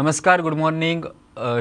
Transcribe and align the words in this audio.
नमस्कार 0.00 0.40
good 0.40 0.54
morning 0.54 1.04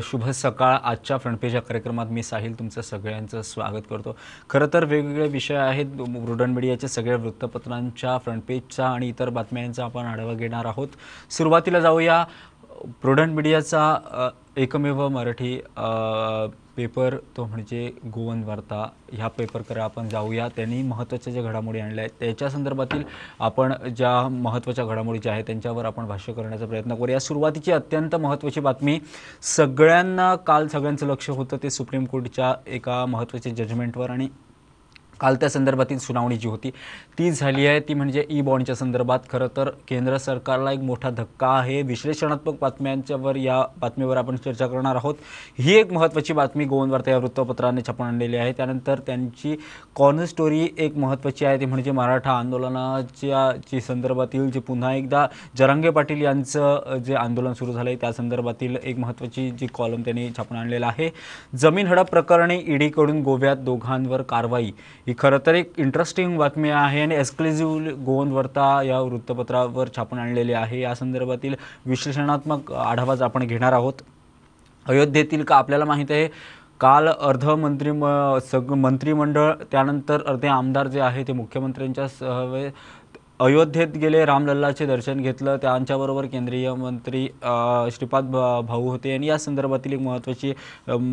शुभ 0.03 0.29
सकाळ. 0.29 0.75
आजच्या 0.83 1.17
फ्रंटपेज 1.17 1.55
या 1.55 1.61
कार्यक्रमात 1.61 2.05
मी 2.05 2.23
साहिल 2.23 2.57
तुमचं 2.59 2.81
सगळ्यांचं 2.81 3.41
स्वागत 3.41 3.81
करतो. 3.89 4.15
खरं 4.49 4.67
तर 4.73 4.85
वेगवेगळे 4.85 5.27
विषय 5.27 5.55
आहेत. 5.55 5.85
रुडन 6.27 6.49
मीडियाच्या 6.49 6.89
सगळ्या 6.89 7.17
वृत्तपत्रांच्या 7.17 8.17
फ्रंटपेजचा 8.17 8.87
आणि 8.87 9.09
इतर 9.09 9.29
बातम्यांचा 9.29 9.83
आपण 9.83 10.05
आढावा 10.05 10.33
घेणार 10.33 10.65
आहोत. 10.65 10.87
सुरुवातीला 11.29 11.79
जाऊया. 11.79 12.23
प्रोडंट 13.01 13.33
मीडियाचा 13.35 14.29
एकमेव 14.57 15.07
मराठी 15.09 15.55
पेपर 16.75 17.15
तो 17.37 17.45
म्हणजे 17.45 17.91
गोवन 18.13 18.43
वार्ता. 18.43 18.85
ह्या 19.11 19.27
पेपरकडे 19.27 19.79
आपण 19.79 20.09
जाऊया. 20.09 20.47
त्यांनी 20.55 20.81
महत्त्वाच्या 20.83 21.33
ज्या 21.33 21.43
घडामोडी 21.43 21.79
आणल्या 21.79 22.03
आहेत 22.03 22.19
त्याच्या 22.19 22.49
संदर्भातील 22.49 23.03
आपण 23.39 23.73
ज्या 23.97 24.27
महत्त्वाच्या 24.31 24.85
घडामोडी 24.85 25.19
ज्या 25.19 25.33
आहेत 25.33 25.43
त्यांच्यावर 25.47 25.85
आपण 25.85 26.07
भाष्य 26.07 26.33
करण्याचा 26.33 26.65
प्रयत्न 26.65 26.95
करूया. 26.95 27.19
सुरुवातीची 27.19 27.71
अत्यंत 27.71 28.15
महत्त्वाची 28.15 28.59
बातमी 28.59 28.99
सगळ्यांना 29.55 30.35
काल 30.47 30.67
सगळ्यांचं 30.67 31.07
लक्ष 31.07 31.29
होतं 31.29 31.57
ते 31.63 31.69
सुप्रीम 31.69 32.05
कोर्टच्या 32.05 32.53
एका 32.67 33.05
महत्त्वाच्या 33.05 33.53
जजमेंटवर 33.55 34.09
आणि 34.09 34.27
काल 35.19 35.35
त्या 35.35 35.49
संदर्भातील 35.49 35.97
सुनावणी 35.97 36.37
जी 36.37 36.47
होती 36.47 36.69
ती 37.17 37.31
झाली 37.31 37.65
आहे. 37.67 37.79
ती 37.79 37.93
म्हणजे 37.93 38.25
ई 38.29 38.41
बॉन्डच्या 38.41 38.75
संदर्भात 38.75 39.19
खरं 39.29 39.47
तर 39.57 39.69
केंद्र 39.87 40.17
सरकारला 40.17 40.71
एक 40.71 40.79
मोठा 40.79 41.09
धक्का 41.09 41.47
आहे. 41.49 41.81
विश्लेषणात्मक 41.81 42.55
बातम्यांच्यावर 42.61 43.35
या 43.35 43.61
बातमीवर 43.79 44.17
आपण 44.17 44.35
चर्चा 44.35 44.67
करणार 44.67 44.95
आहोत. 44.95 45.15
ही 45.59 45.75
एक 45.75 45.93
महत्त्वाची 45.93 46.33
बातमी 46.33 46.65
गोवनवार्ता 46.65 47.11
या 47.11 47.17
वृत्तपत्राने 47.17 47.81
छापून 47.87 48.07
आणलेली 48.07 48.37
आहे. 48.37 48.51
त्यानंतर 48.51 48.99
त्यांची 48.99 49.55
कॉर्नर 49.95 50.25
स्टोरी 50.25 50.67
एक 50.77 50.97
महत्त्वाची 50.97 51.45
आहे. 51.45 51.59
ती 51.59 51.65
म्हणजे 51.65 51.91
मराठा 51.91 52.31
आंदोलनाच्या 52.31 53.51
जी 53.71 53.81
संदर्भातील 53.81 54.49
जे 54.51 54.59
पुन्हा 54.59 54.93
एकदा 54.93 55.25
जरांगे 55.57 55.89
पाटील 55.89 56.21
यांचं 56.21 56.97
जे 57.05 57.15
आंदोलन 57.15 57.53
सुरू 57.53 57.71
झालं 57.71 57.89
आहे 57.89 57.97
त्या 58.01 58.11
संदर्भातील 58.11 58.77
एक 58.83 58.97
महत्त्वाची 58.99 59.49
जी 59.51 59.67
कॉलम 59.73 60.01
त्यांनी 60.01 60.29
छापून 60.37 60.57
आणलेला 60.57 60.87
आहे. 60.87 61.09
जमीन 61.55 61.87
हडप 61.87 62.09
प्रकरणी 62.09 62.61
ईडीकडून 62.67 63.21
गोव्यात 63.21 63.57
दोघांवर 63.57 64.21
कारवाई. 64.21 64.71
ही 65.09 65.13
खरं 65.19 65.37
तर 65.45 65.55
एक 65.55 65.71
इंटरेस्टिंग 65.77 66.37
बातमी 66.37 66.69
आहे 66.69 67.01
आणि 67.01 67.15
एक्सक्लुझिव्ह 67.15 67.91
गोवन 68.05 68.31
वर्ता 68.31 68.81
या 68.83 68.99
वृत्तपत्रावर 68.99 69.87
छापून 69.95 70.19
आणलेली 70.19 70.53
आहे. 70.53 70.79
या 70.81 70.93
संदर्भातील 70.95 71.55
विश्लेषणात्मक 71.85 72.71
आढावाच 72.71 73.21
आपण 73.21 73.43
घेणार 73.43 73.73
आहोत. 73.73 73.93
अयोध्येतील 74.85 75.43
का 75.43 75.55
आपल्याला 75.55 75.85
माहीत 75.85 76.11
आहे? 76.11 76.27
काल 76.79 77.07
अर्ध 77.07 77.45
मंत्री 77.49 77.91
म 77.91 78.05
सग 78.51 78.71
मंत्रिमंडळ 78.73 79.51
त्यानंतर 79.71 80.21
अर्धे 80.27 80.47
आमदार 80.47 80.87
जे 80.87 80.99
आहे 80.99 81.23
ते 81.23 81.33
मुख्यमंत्र्यांच्या 81.33 82.07
सहवे 82.07 82.69
अयोध्येत 83.41 83.87
गेले 83.87 84.25
रामलल्लाचे 84.25 84.85
दर्शन 84.85 85.17
घेतलं 85.17 85.57
त्यांच्याबरोबर 85.57 86.25
केंद्रीय 86.25 86.73
मंत्री 86.73 87.27
श्रीपाद 87.91 88.23
भा- 88.23 88.61
भाऊ 88.61 88.89
होते. 88.89 89.13
आणि 89.13 89.27
या 89.27 89.37
संदर्भातील 89.37 89.93
एक 89.93 89.99
महत्त्वाची 89.99 90.53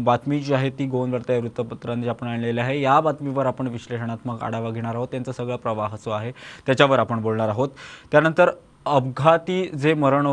बातमी 0.04 0.40
जी 0.40 0.54
आहे 0.54 0.70
ती 0.70 0.86
गोवन 0.86 1.10
वार्ता 1.12 1.32
या 1.32 1.38
वृत्तपत्राने 1.38 2.08
आपण 2.08 2.26
आणलेली 2.26 2.60
आहे. 2.60 2.82
या 2.82 3.00
बातमीवर 3.00 3.46
आपण 3.46 3.66
विश्लेषणात्मक 3.66 4.42
आढावा 4.42 4.70
घेणार 4.70 4.94
आहोत. 4.94 5.08
त्यांचा 5.08 5.32
सगळा 5.32 5.56
प्रवाह 5.56 5.96
जो 5.96 6.10
आहे 6.10 6.32
त्याच्यावर 6.66 6.98
आपण 6.98 7.22
बोलणार 7.22 7.48
आहोत. 7.48 7.68
त्यानंतर 8.10 8.50
अपघाती 8.86 9.62
जे 9.74 9.92
मरण 9.94 10.26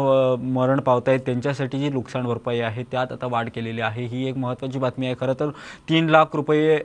मरण 0.53 0.79
पावत 0.79 1.07
आहेत 1.09 1.19
त्यांच्यासाठी 1.25 1.79
जी 1.79 1.89
नुकसान 1.89 2.25
भरपाई 2.25 2.59
आहे 2.59 2.83
त्यात 2.91 3.11
आता 3.11 3.27
वाढ 3.31 3.49
केलेली 3.55 3.81
आहे. 3.81 4.05
ही 4.05 4.27
एक 4.29 4.37
महत्त्वाची 4.37 4.79
बातमी 4.79 5.05
आहे. 5.05 5.15
खरं 5.19 5.33
तर 5.39 5.49
तीन 5.89 6.09
लाख 6.09 6.35
रुपये 6.35 6.77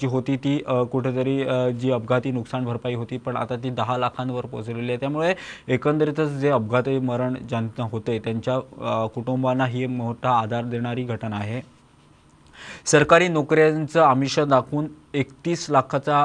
जी 0.00 0.06
होती 0.06 0.36
ती 0.44 0.56
कुठेतरी 0.92 1.38
जी 1.80 1.90
अपघाती 1.92 2.30
नुकसान 2.30 2.64
भरपाई 2.64 2.94
होती 2.94 3.18
पण 3.18 3.36
आता 3.36 3.56
ती 3.64 3.70
दहा 3.70 3.98
लाखांवर 3.98 4.46
पोहोचलेली 4.46 4.88
आहे. 4.88 5.00
त्यामुळे 5.00 5.34
एकंदरीतच 5.68 6.30
जे 6.40 6.50
अपघाती 6.50 6.98
मरण 7.00 7.34
ज्यांना 7.48 7.88
होते 7.92 8.18
त्यांच्या 8.24 8.58
कुटुंबांना 9.14 9.66
ही 9.66 9.82
एक 9.84 9.90
मोठा 9.90 10.30
आधार 10.32 10.64
देणारी 10.64 11.04
घटना 11.04 11.36
आहे. 11.36 11.60
सरकारी 12.86 13.28
नोकऱ्यांचं 13.28 14.00
आमिष 14.02 14.38
दाखवून 14.40 14.86
एकतीस 15.14 15.66
लाखाचा 15.70 16.24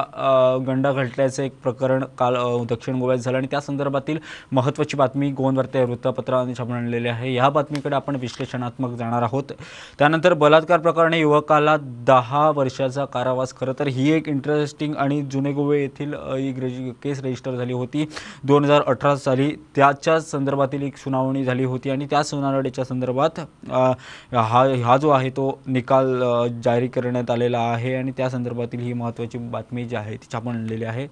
गंडा 0.66 0.90
घटल्याचं 0.92 1.42
एक 1.42 1.52
प्रकरण 1.62 2.04
काल 2.18 2.36
दक्षिण 2.70 2.98
गोव्यात 3.00 3.18
झालं 3.18 3.36
आणि 3.38 3.46
त्या 3.50 3.60
संदर्भातील 3.60 4.18
महत्त्वाची 4.52 4.96
बातमी 4.96 5.30
गोवन 5.30 5.56
वृत्तपत्राने 5.58 6.54
छापून 6.58 6.76
आणलेली 6.76 7.08
आहे. 7.08 7.32
या 7.34 7.48
बातमीकडे 7.50 7.94
आपण 7.96 8.16
विश्लेषणात्मक 8.20 8.96
जाणार 8.98 9.22
आहोत. 9.22 9.52
त्यानंतर 9.98 10.34
बलात्कार 10.34 10.80
प्रकरणी 10.80 11.20
युवकाला 11.20 11.76
दहा 12.06 12.48
वर्षाचा 12.56 13.04
कारावास 13.04 13.54
खरं 13.60 13.72
तर 13.78 13.86
ही 13.88 14.10
एक 14.12 14.28
इंटरेस्टिंग 14.28 14.94
आणि 14.96 15.20
जुने 15.32 15.52
गोवे 15.52 15.80
येथील 15.80 16.14
एक 16.36 16.94
केस 17.02 17.20
रजिस्टर 17.24 17.56
झाली 17.56 17.72
होती. 17.72 18.06
दोन 18.44 18.64
हजार 18.64 18.82
अठरा 18.86 19.14
साली 19.16 19.50
त्याच्या 19.76 20.18
संदर्भातील 20.20 20.82
एक 20.82 20.96
सुनावणी 20.96 21.44
झाली 21.44 21.64
होती 21.64 21.90
आणि 21.90 22.06
त्या 22.10 22.22
सुनावणीच्या 22.24 22.84
संदर्भात 22.84 23.40
हा 23.70 24.62
हा 24.84 24.96
जो 24.96 25.08
आहे 25.10 25.30
तो 25.36 25.50
निकाल 25.66 26.22
जारी 26.64 26.88
करण्यात 26.88 27.30
आलेला 27.30 27.58
आहे 27.60 27.94
आणि 27.96 28.12
त्या 28.16 28.28
संदर्भातील 28.30 28.75
ही 28.80 28.92
महत्त्वाची 28.92 29.38
बातमी 29.38 29.84
जी 29.84 29.96
आहे 29.96 30.16
ती 30.16 30.26
छापून 30.32 30.56
आणलेली 30.56 30.84
आहे. 30.84 31.06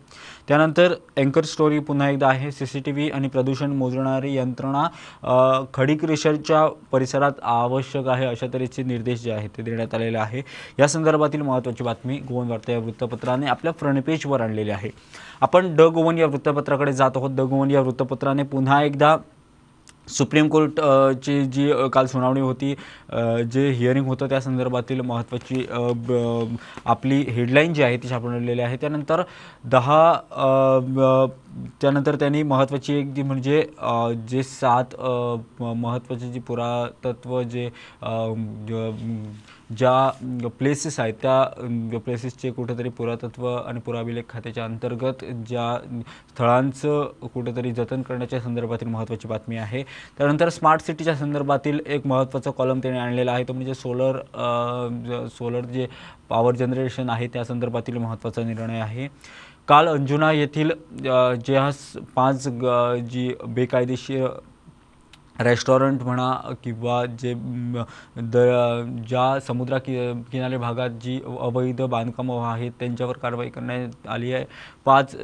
त्यानंतर 0.48 0.94
अँकर 1.16 1.44
स्टोरी 1.44 1.78
पुन्हा 1.78 2.08
एकदा 2.10 2.28
आहे. 2.28 2.50
सी 2.52 2.66
सी 2.66 2.80
टी 2.80 2.92
व्ही 2.92 3.08
आणि 3.10 3.28
प्रदूषण 3.28 3.72
मोजणारी 3.76 4.34
यंत्रणा 4.36 5.66
खडीक 5.75 6.04
रिसर्चच्या 6.04 6.66
परिसरात 6.92 7.41
आवश्यक 7.42 8.08
आहे 8.08 8.26
अशा 8.26 8.47
तऱ्हेचे 8.54 8.82
निर्देश 8.82 9.22
जे 9.22 9.32
आहेत 9.32 9.50
ते 9.56 9.62
देण्यात 9.62 9.94
आलेले 9.94 10.19
आहे. 10.19 10.42
या 10.78 10.88
संदर्भातील 10.88 11.42
महत्त्वाची 11.42 11.84
बातमी 11.84 12.19
गोवन 12.28 12.50
वार्ता 12.50 12.72
या 12.72 12.78
वृत्तपत्राने 12.78 13.47
आपल्या 13.47 13.72
फ्रंट 13.81 14.02
पेजवर 14.04 14.41
आणलेली 14.41 14.70
आहे. 14.70 14.91
आपण 15.41 15.75
ड 15.76 15.81
गोवन 15.94 16.19
या 16.19 16.26
वृत्तपत्राकडे 16.26 16.92
जात 16.92 17.16
आहोत. 17.16 17.31
ड 17.31 17.41
गोवन 17.41 17.70
या 17.70 17.81
वृत्तपत्राने 17.81 18.42
पुन्हा 18.42 18.82
एकदा 18.84 19.16
सुप्रीम 20.09 20.48
कोर्ट 20.48 20.81
ची 21.25 21.44
जी 21.44 21.72
काल 21.92 22.06
सुनावणी 22.06 22.41
होती 22.41 22.75
जे 23.53 23.70
हिअरिंग 23.70 24.06
होतं 24.06 24.28
त्या 24.28 24.41
संदर्भातील 24.41 25.00
महत्त्वाची 25.00 25.66
ब- 25.97 26.56
आपली 26.84 27.20
हेडलाईन 27.22 27.75
जी 27.75 27.82
आहे 27.82 27.97
ती 27.97 28.10
छापून 28.10 28.34
आहे. 28.60 28.76
त्यानंतर 28.76 29.22
दहा 29.64 30.12
त्यानंतर 31.81 32.15
त्यांनी 32.15 32.42
महत्त्वाची 32.42 32.94
एक 32.94 33.12
जी 33.15 33.22
म्हणजे 33.22 33.60
जे 34.28 34.42
सात 34.42 34.94
म- 35.60 35.72
महत्त्वाचे 35.76 36.31
जी 36.32 36.41
पुरातत्व 36.41 37.42
जे 37.42 37.69
ज्या 39.70 40.48
प्लेसेस 40.59 40.98
आहेत 41.00 41.14
त्या 41.22 41.98
प्लेसेसचे 41.98 42.50
कुठेतरी 42.50 42.88
पुरातत्व 42.88 43.47
आणि 43.56 43.81
पुराभिलेख 43.81 44.22
खात्याच्या 44.28 44.64
अंतर्गत 44.64 45.25
ज्या 45.48 45.76
स्थळांचं 46.31 47.28
कुठेतरी 47.34 47.72
जतन 47.72 48.03
करण्याच्या 48.03 48.41
संदर्भातील 48.41 48.88
महत्त्वाची 48.88 49.28
बातमी 49.28 49.56
आहे. 49.56 49.82
त्यानंतर 50.19 50.48
स्मार्ट 50.48 50.82
सिटीच्या 50.87 51.14
संदर्भातील 51.16 51.81
एक 51.87 52.06
महत्त्वाचा 52.06 52.50
कॉलम 52.50 52.81
त्याने 52.82 52.98
आणलेला 52.98 53.32
आहे 53.32 53.44
तो 53.48 53.53
म्हणजे 53.53 53.75
सोलर 53.75 54.19
सोलर 55.38 55.64
जे 55.64 55.87
पॉवर 56.28 56.56
जनरेशन 56.56 57.10
आहे 57.10 57.26
त्या 57.32 57.44
संदर्भातील 57.44 57.97
महत्त्वाचा 57.98 58.43
निर्णय 58.43 58.81
आहे. 58.81 59.09
काल 59.69 59.86
अंजुना 59.88 60.30
येथील 60.32 60.72
जे 61.47 61.56
हा 61.56 61.70
स- 61.70 61.98
पाच 62.14 62.47
ग- 62.62 62.98
जी 63.10 63.28
बेकायदेशीर 63.54 64.26
रेस्टॉरंट 65.40 66.02
म्हणा 66.02 66.30
किंवा 66.64 67.04
जे 67.20 67.32
द 68.16 68.36
ज्या 69.08 69.40
समुद्रा 69.46 69.78
कि 69.78 69.94
किनारे 70.32 70.56
भागात 70.58 70.90
जी 71.02 71.18
अवैध 71.40 71.80
बांधकामं 71.82 72.44
आहेत 72.48 72.72
त्यांच्यावर 72.80 73.16
कारवाई 73.22 73.48
करण्यात 73.50 74.06
आली 74.08 74.32
आहे. 74.32 74.44
पाच 74.84 75.14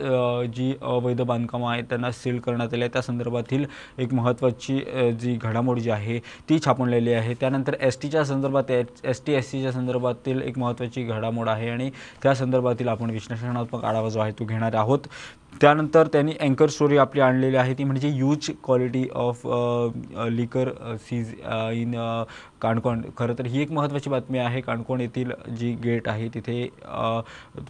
जी 0.54 0.72
अवैध 0.82 1.20
बांधकामं 1.22 1.70
आहेत 1.70 1.84
त्यांना 1.90 2.10
सील 2.12 2.38
करण्यात 2.40 2.74
आली 2.74 2.82
आहे. 2.82 2.90
त्या 2.92 3.02
संदर्भातील 3.02 3.64
एक 3.98 4.14
महत्त्वाची 4.14 4.78
जी 5.20 5.36
घडामोड 5.42 5.78
जी 5.78 5.90
आहे 5.90 6.18
ती 6.48 6.58
छापणलेली 6.64 7.12
आहे. 7.12 7.34
त्यानंतर 7.40 7.74
एस 7.80 8.00
टीच्या 8.02 8.24
संदर्भात 8.24 8.70
एस 8.70 9.22
टी 9.26 9.32
एस 9.34 9.50
सीच्या 9.50 9.72
संदर्भातील 9.72 10.42
एक 10.42 10.58
महत्त्वाची 10.58 11.02
घडामोड 11.04 11.48
आहे 11.48 11.70
आणि 11.70 11.90
त्या 12.22 12.34
संदर्भातील 12.34 12.88
आपण 12.88 13.10
विश्लेषणात्मक 13.10 13.84
आढावा 13.84 14.08
जो 14.08 14.20
आहे 14.20 14.32
तो 14.38 14.44
घेणार 14.44 14.74
आहोत. 14.74 15.00
त्यानंतर 15.60 16.06
त्यांनी 16.06 16.32
अँकर 16.40 16.68
स्टोरी 16.68 16.96
आपली 16.98 17.20
आणलेली 17.20 17.56
आहे. 17.56 17.74
ती 17.74 17.84
म्हणजे 17.84 18.08
use 18.14 18.50
quality 18.64 19.04
of 19.14 19.40
liquor 20.30 20.70
seize 21.00 21.32
in 21.74 21.94
Canacona. 22.62 23.02
खरं 23.18 23.34
तर 23.38 23.46
ही 23.46 23.62
एक 23.62 23.72
महत्त्वाची 23.72 24.10
बातमी 24.10 24.38
आहे. 24.38 24.60
काणकोण 24.60 25.00
येथील 25.00 25.32
जी 25.58 25.72
गेट 25.84 26.08
आहे 26.08 26.28
तिथे 26.34 26.62
uh, 26.62 27.20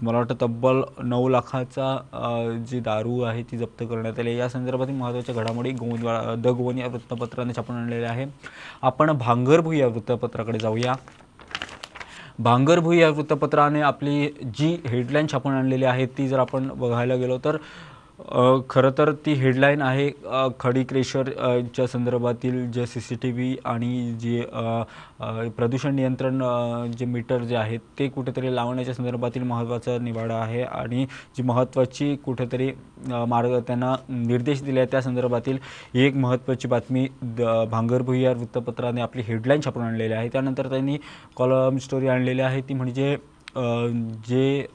मला 0.03 0.17
वाटतं 0.19 0.35
तब्बल 0.43 0.81
नऊ 1.05 1.29
लाखाचा 1.29 1.97
uh, 2.15 2.65
जी 2.71 2.81
दारू 2.81 3.21
आहे 3.21 3.43
ती 3.50 3.59
जप्त 3.59 3.82
करण्यात 3.91 4.19
आली 4.19 4.37
या 4.38 4.49
संदर्भातील 4.49 4.94
महत्त्वाच्या 4.94 5.35
घडामोडी 5.35 5.71
गोवन 5.81 6.41
द 6.43 6.49
गोवन 6.49 6.79
या 6.79 6.88
वृत्तपत्राने 6.88 7.53
छापून 7.56 7.77
आणलेल्या 7.77 8.11
आहे. 8.11 8.27
आपण 8.82 9.12
भांगरभू 9.19 9.73
या 9.73 9.87
वृत्तपत्राकडे 9.87 10.59
जाऊया. 10.59 10.94
भांगरभुई 12.40 12.98
या 12.98 13.08
वृत्तपत्राने 13.08 13.81
आपली 13.81 14.28
जी 14.54 14.69
हेडलाईन 14.87 15.26
छापून 15.32 15.52
आणलेली 15.52 15.84
आहे 15.84 16.06
ती 16.19 16.28
जर 16.28 16.38
आपण 16.38 16.69
बघायला 16.75 17.14
गेलो 17.14 17.38
तर 17.44 17.56
खरं 18.70 18.90
तर 18.99 19.12
ती 19.26 19.32
हेडलाईन 19.32 19.82
आहे 19.82 20.11
खडी 20.61 20.82
क्रेशर 20.84 21.28
च्या 21.75 21.87
संदर्भातील 21.87 22.70
जे 22.70 22.84
सी 22.87 23.00
सी 23.00 23.14
टी 23.14 23.31
व्ही 23.32 23.56
आणि 23.64 24.12
जे 24.20 24.43
प्रदूषण 25.56 25.94
नियंत्रण 25.94 26.43
जे 26.99 27.05
मीटर 27.05 27.44
जे 27.44 27.56
आहेत 27.56 27.81
ते 27.99 28.08
कुठेतरी 28.08 28.55
लावण्याच्या 28.55 28.94
संदर्भातील 28.94 29.43
महत्त्वाचा 29.43 29.96
निवाडा 29.99 30.34
आहे 30.34 30.62
आणि 30.62 31.05
जी 31.37 31.43
महत्त्वाची 31.43 32.14
कुठेतरी 32.17 32.70
मार्ग 33.08 33.58
त्यांना 33.67 33.94
निर्देश 34.08 34.62
दिले 34.62 34.84
त्या 34.87 35.02
संदर्भातील 35.02 35.58
एक 35.94 36.17
महत्त्वाची 36.17 36.69
बातमी 36.69 37.06
द 37.22 37.64
भांगर 37.70 38.02
वृत्तपत्राने 38.02 39.00
आपली 39.00 39.22
हेडलाईन 39.26 39.61
छापून 39.64 39.82
आणलेली 39.82 40.14
आहे. 40.14 40.28
त्यानंतर 40.28 40.69
त्यांनी 40.69 40.96
कॉलम 41.37 41.78
स्टोरी 41.78 42.08
आणलेली 42.08 42.43
आहे. 42.43 42.61
ती 42.61 42.75
म्हणजे 42.75 43.17
जे 44.28 44.67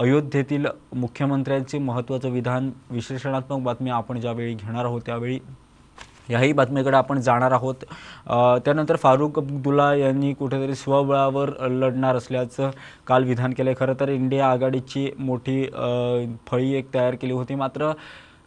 अयोध्येतील 0.00 0.66
मुख्यमंत्र्यांचे 0.96 1.78
महत्त्वाचं 1.78 2.30
विधान 2.30 2.70
विश्लेषणात्मक 2.90 3.62
बातमी 3.64 3.90
आपण 3.90 4.20
ज्यावेळी 4.20 4.54
घेणार 4.54 4.84
आहोत 4.84 5.00
त्यावेळी 5.06 5.38
याही 6.30 6.52
बातमीकडे 6.52 6.96
आपण 6.96 7.20
जाणार 7.20 7.52
आहोत. 7.52 7.74
त्यानंतर 8.64 8.96
फारुख 8.96 9.38
अब्दुल्ला 9.38 9.92
यांनी 9.94 10.32
कुठेतरी 10.34 10.74
स्वबळावर 10.74 11.50
लढणार 11.70 12.16
असल्याचं 12.16 12.70
काल 13.06 13.24
विधान 13.24 13.52
केलं 13.56 13.72
खरं 13.80 13.94
तर 14.00 14.08
इंडिया 14.08 14.50
आघाडीची 14.50 15.10
मोठी 15.18 15.62
फळी 16.50 16.72
एक 16.74 16.94
तयार 16.94 17.14
केली 17.14 17.32
होती. 17.32 17.54
मात्र 17.54 17.92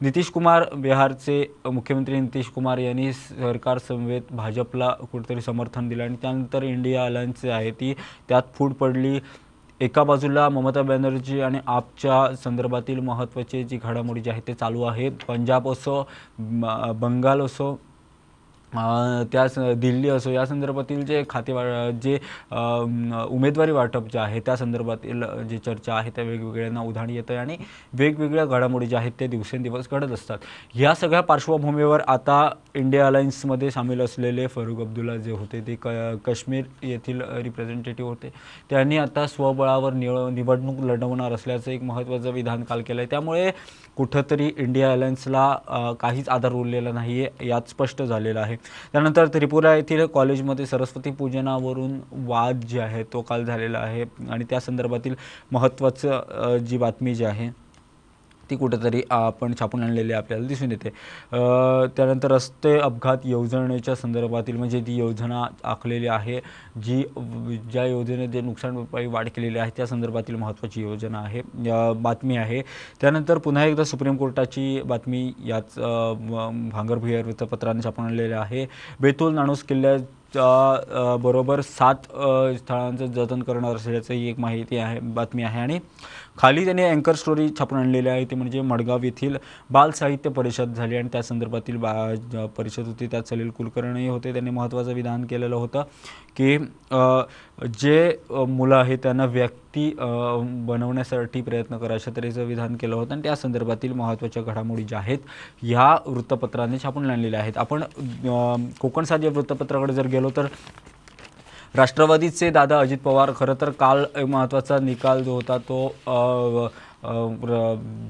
नितीश 0.02 0.30
कुमार 0.32 0.64
बिहारचे 0.76 1.44
मुख्यमंत्री 1.66 2.20
नितीश 2.20 2.48
कुमार 2.56 2.78
यांनी 2.78 3.12
सरकार 3.14 3.78
समवेत 3.88 4.32
भाजपला 4.32 4.90
कुठेतरी 5.12 5.42
समर्थन 5.42 5.90
दिलं 5.90 6.04
आणि 6.04 6.16
त्यानंतर 6.22 6.64
इंडिया 6.64 7.06
अलायन्स 7.06 7.42
जे 7.44 7.52
आहे 7.52 7.72
ती. 7.72 7.94
त्यात 8.30 8.44
फूट 8.56 8.74
पडली. 8.74 9.20
एका 9.82 10.04
बाजूला 10.04 10.48
ममता 10.50 10.82
बॅनर्जी 10.82 11.40
आणि 11.42 11.60
आपच्या 11.68 12.36
संदर्भातील 12.36 13.00
महत्त्वाचे 13.00 13.64
जी 13.64 13.78
घडामोडी 13.84 14.22
जी 14.22 14.30
आहे 14.30 14.42
ते 14.48 14.54
चालू 14.54 14.82
आहेत. 14.84 15.12
पंजाब 15.28 15.70
असो 15.70 16.04
बंगाल 17.02 17.42
असो 17.42 17.74
त्याच 18.74 19.58
दिल्ली 19.80 20.10
असो 20.10 20.32
या 20.32 20.46
संदर्भातील 20.46 21.04
जे 21.06 21.24
खाते 21.30 21.54
वा 21.54 21.64
जे 22.04 22.18
उमेदवारी 23.30 23.72
वाटप 23.72 24.08
जे 24.14 24.20
आहे 24.20 24.40
त्या 24.46 24.56
संदर्भातील 24.58 25.24
जे 25.50 25.58
चर्चा 25.66 25.94
आहे 25.96 26.12
त्या 26.16 26.24
वेगवेगळ्यांना 26.24 26.82
उधाण 26.82 27.10
येतं 27.10 27.34
आहे 27.34 27.42
आणि 27.42 27.58
वेगवेगळ्या 28.00 28.46
घडामोडी 28.46 28.86
ज्या 28.86 29.00
आहेत 29.00 29.12
ते 29.20 29.28
दिवसेंदिवस 29.28 29.88
घडत 29.92 30.12
असतात. 30.12 30.38
ह्या 30.74 30.94
सगळ्या 30.96 31.22
पार्श्वभूमीवर 31.22 32.02
आता 32.08 32.50
इंडिया 32.76 33.08
अलायन्समध्ये 33.08 33.72
सामील 33.72 34.02
असलेले 34.02 34.48
फरुख 34.48 34.80
अब्दुल्ला 34.82 35.16
जे 35.18 35.32
होते 35.32 35.62
ते 35.68 35.76
क 35.84 35.88
काश्मीर 36.26 36.64
येथील 36.84 37.22
रिप्रेझेंटेटिव्ह 37.44 38.10
होते. 38.10 38.32
त्यांनी 38.70 38.98
आता 38.98 39.26
स्वबळावर 39.28 39.94
निव 39.94 40.28
निवडणूक 40.30 40.80
लढवणार 40.86 41.32
असल्याचं 41.34 41.72
एक 41.72 41.84
महत्त्वाचं 41.84 42.32
विधान 42.34 42.64
काल 42.64 42.82
केलं 42.88 43.02
आहे 43.02 43.10
त्यामुळे 43.10 43.50
कुठंतरी 43.98 44.52
इंडिया 44.58 44.92
अलायन्सला 44.92 45.96
काहीच 46.00 46.30
आधार 46.30 46.52
उरलेला 46.54 46.92
नाही 46.92 47.20
आहे 47.24 47.48
यात 47.48 47.70
स्पष्ट 47.70 48.02
झालेलं 48.04 48.40
आहे. 48.40 48.56
त्यानंतर 48.94 49.28
त्रिपुरा 49.28 49.76
येथील 49.76 50.06
कॉलेजमध्ये 50.06 50.66
सरस्वती 50.66 51.12
पूजनावरून 51.12 52.00
वाद 52.26 52.64
जे 52.64 52.80
आहे 52.80 53.04
तो 53.04 53.22
काल 53.22 53.46
झालेला 53.46 53.80
आहे 53.80 54.06
आणि 54.30 54.46
त्या 54.50 54.60
संदर्भातील 54.60 55.16
महत्त्वाचं 55.52 56.58
जी 56.58 56.78
बातमी 56.78 57.16
जी 57.16 57.26
आहे 57.26 57.50
ती 58.52 58.56
कुठेतरी 58.56 59.02
आपण 59.12 59.54
छापून 59.60 59.84
आणलेली 59.84 60.14
आपल्याला 60.14 60.48
दिसून 60.48 60.72
येते. 60.72 60.90
त्यानंतर 61.96 62.32
रस्ते 62.32 62.78
अपघात 62.80 63.26
योजनेच्या 63.26 63.96
संदर्भातील 63.96 64.58
म्हणजे 64.58 64.82
ती 64.88 64.96
योजना 64.98 65.44
आखलेली 65.64 66.08
आहे 66.08 66.40
जी 66.84 67.02
ज्या 67.72 67.86
योजनेत 67.86 68.30
जे 68.30 68.42
नुकसान 68.42 68.76
भरपाई 68.76 69.06
वाढ 69.06 69.30
केलेली 69.36 69.58
आहे 69.58 69.72
त्या 69.78 69.86
संदर्भातील 69.88 70.36
महत्त्वाची 70.36 70.82
योजना 70.82 71.20
आहे. 71.20 71.42
बातमी 72.02 72.38
आहे. 72.38 72.62
त्यानंतर 73.02 73.38
पुन्हा 73.38 73.66
एकदा 73.66 73.84
सुप्रीम 73.84 74.18
कोर्टाची 74.18 74.82
बातमी 74.86 75.32
याच 75.46 75.78
अ, 75.78 75.90
वृत्तपत्राने 77.22 77.84
छापून 77.84 78.06
आणलेली 78.06 78.34
आहे. 78.34 78.66
बेतूल 79.02 79.34
नाणूस 79.36 79.64
किल्ल्या 79.64 79.98
बरोबर 81.22 81.62
सात 81.62 82.04
स्थळांचं 82.58 83.06
जतन 83.06 83.42
करणार 83.44 83.76
असल्याचं 83.76 84.14
ही 84.14 84.30
एक 84.30 84.40
माहिती 84.40 84.78
आहे 84.78 85.00
बातमी 85.16 85.44
आहे. 85.44 85.60
आणि 85.62 85.80
खाली 86.38 86.64
त्यांनी 86.66 86.84
अँकर 86.84 87.16
स्टोरी 87.16 87.48
छापून 87.60 87.80
आणलेली 87.80 88.10
आहे 88.10 88.26
ती 88.26 88.36
म्हणजे 88.36 88.62
मडगाव 88.62 89.04
येथील 89.04 89.36
बाल 89.70 89.92
साहित्य 89.96 90.30
परिषद 90.30 90.74
झाली 90.76 90.96
आणि 90.98 91.10
त्या 91.14 91.22
संदर्भातील 91.24 91.78
बा 91.78 91.94
परिषद 92.58 92.86
होती 92.88 93.08
त्यात 93.08 93.30
सलील 93.30 93.50
कुलकर्णी 93.58 94.08
होते. 94.08 94.32
त्यांनी 94.32 94.50
महत्त्वाचं 94.52 94.94
विधान 94.94 95.26
केलेलं 95.26 95.56
होतं 95.56 95.84
की 96.38 96.58
जे 97.80 98.16
मुलं 98.30 98.76
आहेत 98.76 98.98
त्यांना 99.04 99.26
व्यक्ती 99.26 99.90
बनवण्यासाठी 100.68 101.42
प्रयत्न 101.42 101.78
करा 101.78 101.94
अशा 101.94 102.12
तऱ्हेचं 102.18 102.46
विधान 102.46 102.76
केलं 102.76 102.96
होतं 102.96 103.14
आणि 103.14 103.24
त्या 103.24 103.36
संदर्भातील 103.36 103.94
महत्त्वाच्या 103.94 104.44
घडामोडी 104.44 104.84
ज्या 104.84 105.00
आहेत 105.00 105.20
ह्या 105.62 105.96
वृत्तपत्राने 106.06 106.78
छापून 106.84 107.10
आणलेल्या 107.12 107.40
आहेत. 107.40 107.58
आपण 107.58 107.84
कोकण 108.80 109.04
साध्य 109.04 109.30
वृत्तपत्राकडे 109.30 109.94
जर 109.94 110.08
गेलो 110.08 110.30
तर 110.38 110.48
राष्ट्रवादीचे 111.76 112.50
दादा 112.52 112.80
अजित 112.80 112.98
पवार 113.04 113.32
खरं 113.36 113.56
तर 113.62 113.70
काल 113.80 114.04
महत्त्वाचा 114.18 114.80
निकाल 114.80 115.24
जो 115.24 115.34
होता 115.34 115.58
तो 115.70 115.78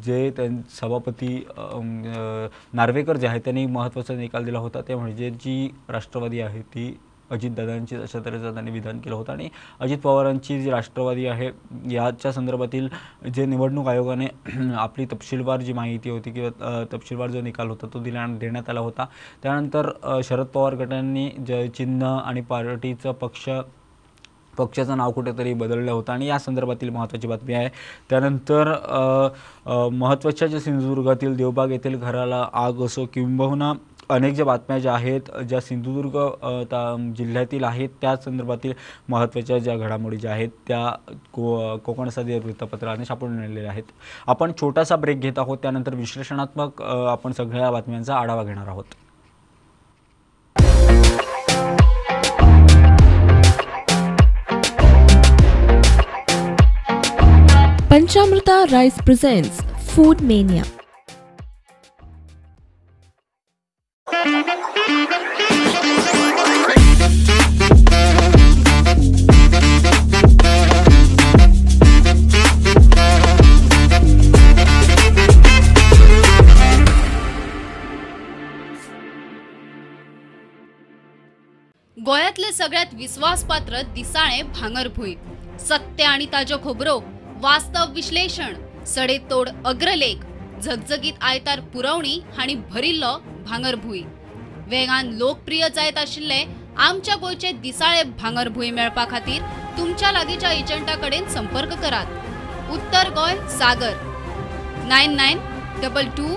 जे 0.05 0.29
त्यां 0.37 0.49
सभापती 0.79 1.45
नार्वेकर 2.73 3.17
जे 3.17 3.27
आहेत 3.27 3.41
त्यांनी 3.43 3.65
महत्त्वाचा 3.65 4.13
निकाल 4.13 4.45
दिला 4.45 4.59
होता. 4.59 4.81
ते 4.81 4.95
म्हणजे 4.95 5.29
जी 5.31 5.69
राष्ट्रवादी 5.89 6.39
आहे 6.41 6.61
ती 6.73 6.87
अजितदादांची 7.31 7.95
अशा 7.95 8.19
तऱ्हेचं 8.25 8.53
त्यांनी 8.53 8.71
विधान 8.71 8.99
केलं 8.99 9.15
होतं. 9.15 9.31
आणि 9.33 9.49
अजित 9.79 9.97
पवारांची 9.99 10.61
जी 10.61 10.69
राष्ट्रवादी 10.71 11.25
आहे 11.27 11.49
याच्या 11.91 12.31
संदर्भातील 12.33 12.87
जे 13.33 13.45
निवडणूक 13.45 13.87
आयोगाने 13.87 14.27
आपली 14.77 15.05
तपशीलवार 15.11 15.61
जी 15.61 15.73
माहिती 15.73 16.09
होती 16.09 16.31
किंवा 16.31 16.83
तपशीलवार 16.93 17.29
जो 17.31 17.41
निकाल 17.41 17.69
होता 17.69 17.87
तो 17.93 17.99
दिला 17.99 18.25
देण्यात 18.39 18.69
आला 18.69 18.79
होता. 18.79 19.05
त्यानंतर 19.43 19.89
शरद 20.23 20.45
पवार 20.53 20.75
गटांनी 20.75 21.29
ज 21.47 21.65
चिन्ह 21.77 22.05
आणि 22.07 22.41
पार्टीचं 22.49 23.11
पक्ष 23.21 23.49
पक्षाचं 24.53 24.97
नाव 24.97 25.11
कुठेतरी 25.11 25.53
बदललं 25.53 25.91
होतं. 25.91 26.11
आणि 26.13 26.25
या 26.27 26.37
संदर्भातील 26.39 26.89
महत्त्वाची 26.89 27.27
बातमी 27.27 27.53
आहे. 27.53 27.69
त्यानंतर 28.09 28.71
महत्त्वाच्या 29.93 30.47
ज्या 30.47 30.59
सिंधुदुर्गातील 30.59 31.35
देवबाग 31.35 31.71
येथील 31.71 31.95
घराला 31.97 32.45
आग 32.53 32.81
असो 32.85 33.05
किंबहुना 33.13 33.71
अनेक 34.11 34.33
ज्या 34.33 34.45
बातम्या 34.45 34.79
ज्या 34.79 34.93
आहेत 34.93 35.21
ज्या 35.49 35.61
सिंधुदुर्ग 35.61 36.29
ता- 36.63 37.13
जिल्ह्यातील 37.13 37.63
आहेत 37.63 37.89
त्या 38.01 38.15
संदर्भातील 38.15 38.73
महत्त्वाच्या 39.09 39.57
ज्या 39.57 39.77
घडामोडी 39.77 40.17
ज्या 40.17 40.31
आहेत 40.31 40.49
त्या 40.67 41.13
को 41.33 41.77
कोकणसाधी 41.77 42.39
वृत्तपत्राने 42.39 43.03
छापून 43.09 43.39
आणलेल्या 43.39 43.71
आहेत. 43.71 43.83
आपण 44.27 44.51
छोटासा 44.61 44.95
ब्रेक 44.95 45.21
घेत 45.21 45.39
आहोत 45.39 45.57
त्यानंतर 45.57 45.95
विश्लेषणात्मक 45.95 46.81
आपण 46.81 47.31
सगळ्या 47.31 47.71
बातम्यांचा 47.71 48.15
आढावा 48.15 48.43
घेणार 48.43 48.67
आहोत. 48.67 48.83
Panchamrita 57.91 58.65
rice 58.71 58.95
presents 58.95 59.57
food 59.73 60.15
mania. 60.21 60.63
गोयातले 82.31 82.51
सगळ्यात 82.53 82.93
विश्वासपात्र 82.93 83.81
दिसाळे 83.93 84.41
भांगरभुई. 84.55 85.13
सत्य 85.59 86.03
आणि 86.03 86.25
ताजो 86.33 86.57
खोबरो 86.63 86.97
वास्तव 87.41 87.91
विश्लेषण 87.93 88.53
सडेतोड 88.87 89.49
अग्रलेख 89.65 90.23
झगझगीत 90.63 91.13
आयतार 91.21 91.59
पुरवणी 91.73 92.19
हाणी 92.37 92.55
भरिल्लो 92.69 93.11
भांगरभुई. 93.47 94.01
वेगान 94.71 95.09
लोकप्रिय 95.17 95.67
जायत 95.75 95.97
आशिल्ले 95.97 96.43
आमच्या 96.77 97.15
गोंयचे 97.21 97.51
दिसाळे 97.65 98.03
भांगरभुई 98.21 98.69
मेळपा 98.71 99.05
खातीर 99.11 99.41
तुमच्या 99.77 100.11
लागींच्या 100.11 100.51
एजंटा 100.51 100.95
कडेन 101.03 101.27
संपर्क 101.29 101.73
करात. 101.81 102.71
उत्तर 102.73 103.09
Goem 103.09 103.35
Sagar. 103.57 103.93
Nine 104.87 105.15
nine 105.15 105.39
double 105.81 106.07
two 106.17 106.29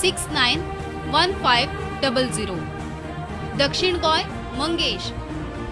six 0.00 0.28
nine 0.32 0.62
one 1.14 1.32
five 1.42 2.00
double 2.02 2.28
zero. 2.28 2.56
दक्षिण 3.58 3.96
Goem 3.96 4.22
Mangesh. 4.58 5.12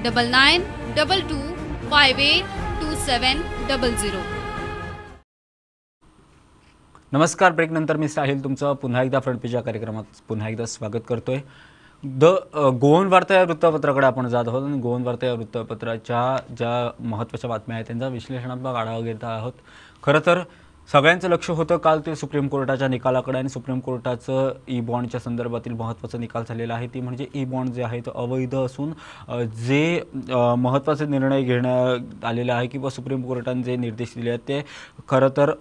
Double 0.04 0.26
nine 0.26 0.62
double 0.96 1.20
two 1.22 1.36
five 1.90 2.20
eight 2.20 2.44
two 2.80 2.94
seven 3.00 3.42
double 3.68 3.94
zero 3.94 4.20
नमस्कार 7.12 7.52
ब्रेक 7.52 7.70
नंतर 7.70 7.96
मी 7.96 8.08
साहिल 8.08 8.42
तुमचं 8.44 8.74
पुन्हा 8.74 9.02
एकदा 9.02 9.20
फ्रंट 9.20 9.40
पेज 9.40 9.54
या 9.54 9.60
कार्यक्रमात 9.60 10.20
पुन्हा 10.28 10.48
एकदा 10.48 10.64
स्वागत 10.66 11.06
करतोय 11.08 11.38
द 12.02 12.32
गोवन 12.80 13.06
वार्ता 13.06 13.34
या 13.34 13.42
वृत्तपत्राकडे 13.42 14.06
आपण 14.06 14.28
जात 14.28 14.48
आहोत 14.48 14.62
आणि 14.62 14.78
गोवन 14.80 15.02
वार्ता 15.02 15.26
या 15.26 15.34
वृत्तपत्राच्या 15.34 16.24
ज्या 16.56 16.74
महत्त्वाच्या 17.06 17.50
बातम्या 17.50 17.76
आहेत 17.76 17.86
त्यांचा 17.86 18.08
विश्लेषणात्मक 18.08 18.74
आढावा 18.74 19.00
घेत 19.00 19.24
आहोत 19.24 19.62
खरं 20.02 20.26
तर 20.26 20.42
सगळ्यांचं 20.88 21.28
लक्ष 21.28 21.48
होतं 21.50 21.76
काल 21.78 22.00
ते 22.06 22.14
सुप्रीम 22.16 22.48
कोर्टाच्या 22.48 22.86
निकालाकडे 22.88 23.38
आणि 23.38 23.48
सुप्रीम 23.48 23.78
कोर्टाचं 23.80 24.52
ई 24.68 24.80
बॉन्डच्या 24.80 25.20
संदर्भातील 25.20 25.72
महत्त्वाचा 25.74 26.18
निकाल 26.18 26.44
झालेला 26.48 26.74
आहे. 26.74 26.86
ती 26.94 27.00
म्हणजे 27.00 27.26
ई 27.34 27.44
बॉन्ड 27.44 27.72
जे 27.72 27.82
आहे 27.82 28.00
तो 28.06 28.10
अवैध 28.22 28.54
असून 28.54 28.92
जे 29.66 30.02
महत्त्वाचे 30.28 31.06
निर्णय 31.06 31.42
घेण्यात 31.42 32.24
आलेले 32.24 32.52
आहे 32.52 32.66
किंवा 32.66 32.90
सुप्रीम 32.90 33.22
कोर्टाने 33.26 33.62
जे 33.62 33.76
निर्देश 33.76 34.12
दिले 34.16 34.30
आहेत 34.30 34.40
ते 34.48 34.60
खरं 35.08 35.28
तर 35.36 35.52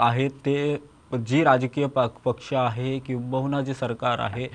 आहेत. 0.00 0.30
ते 0.44 0.76
जी 1.26 1.42
राजकीय 1.44 1.86
प 1.86 2.00
पक्ष 2.24 2.52
आहे 2.54 2.98
किंबहुना 3.06 3.60
जे 3.62 3.74
सरकार 3.74 4.18
आहे 4.18 4.48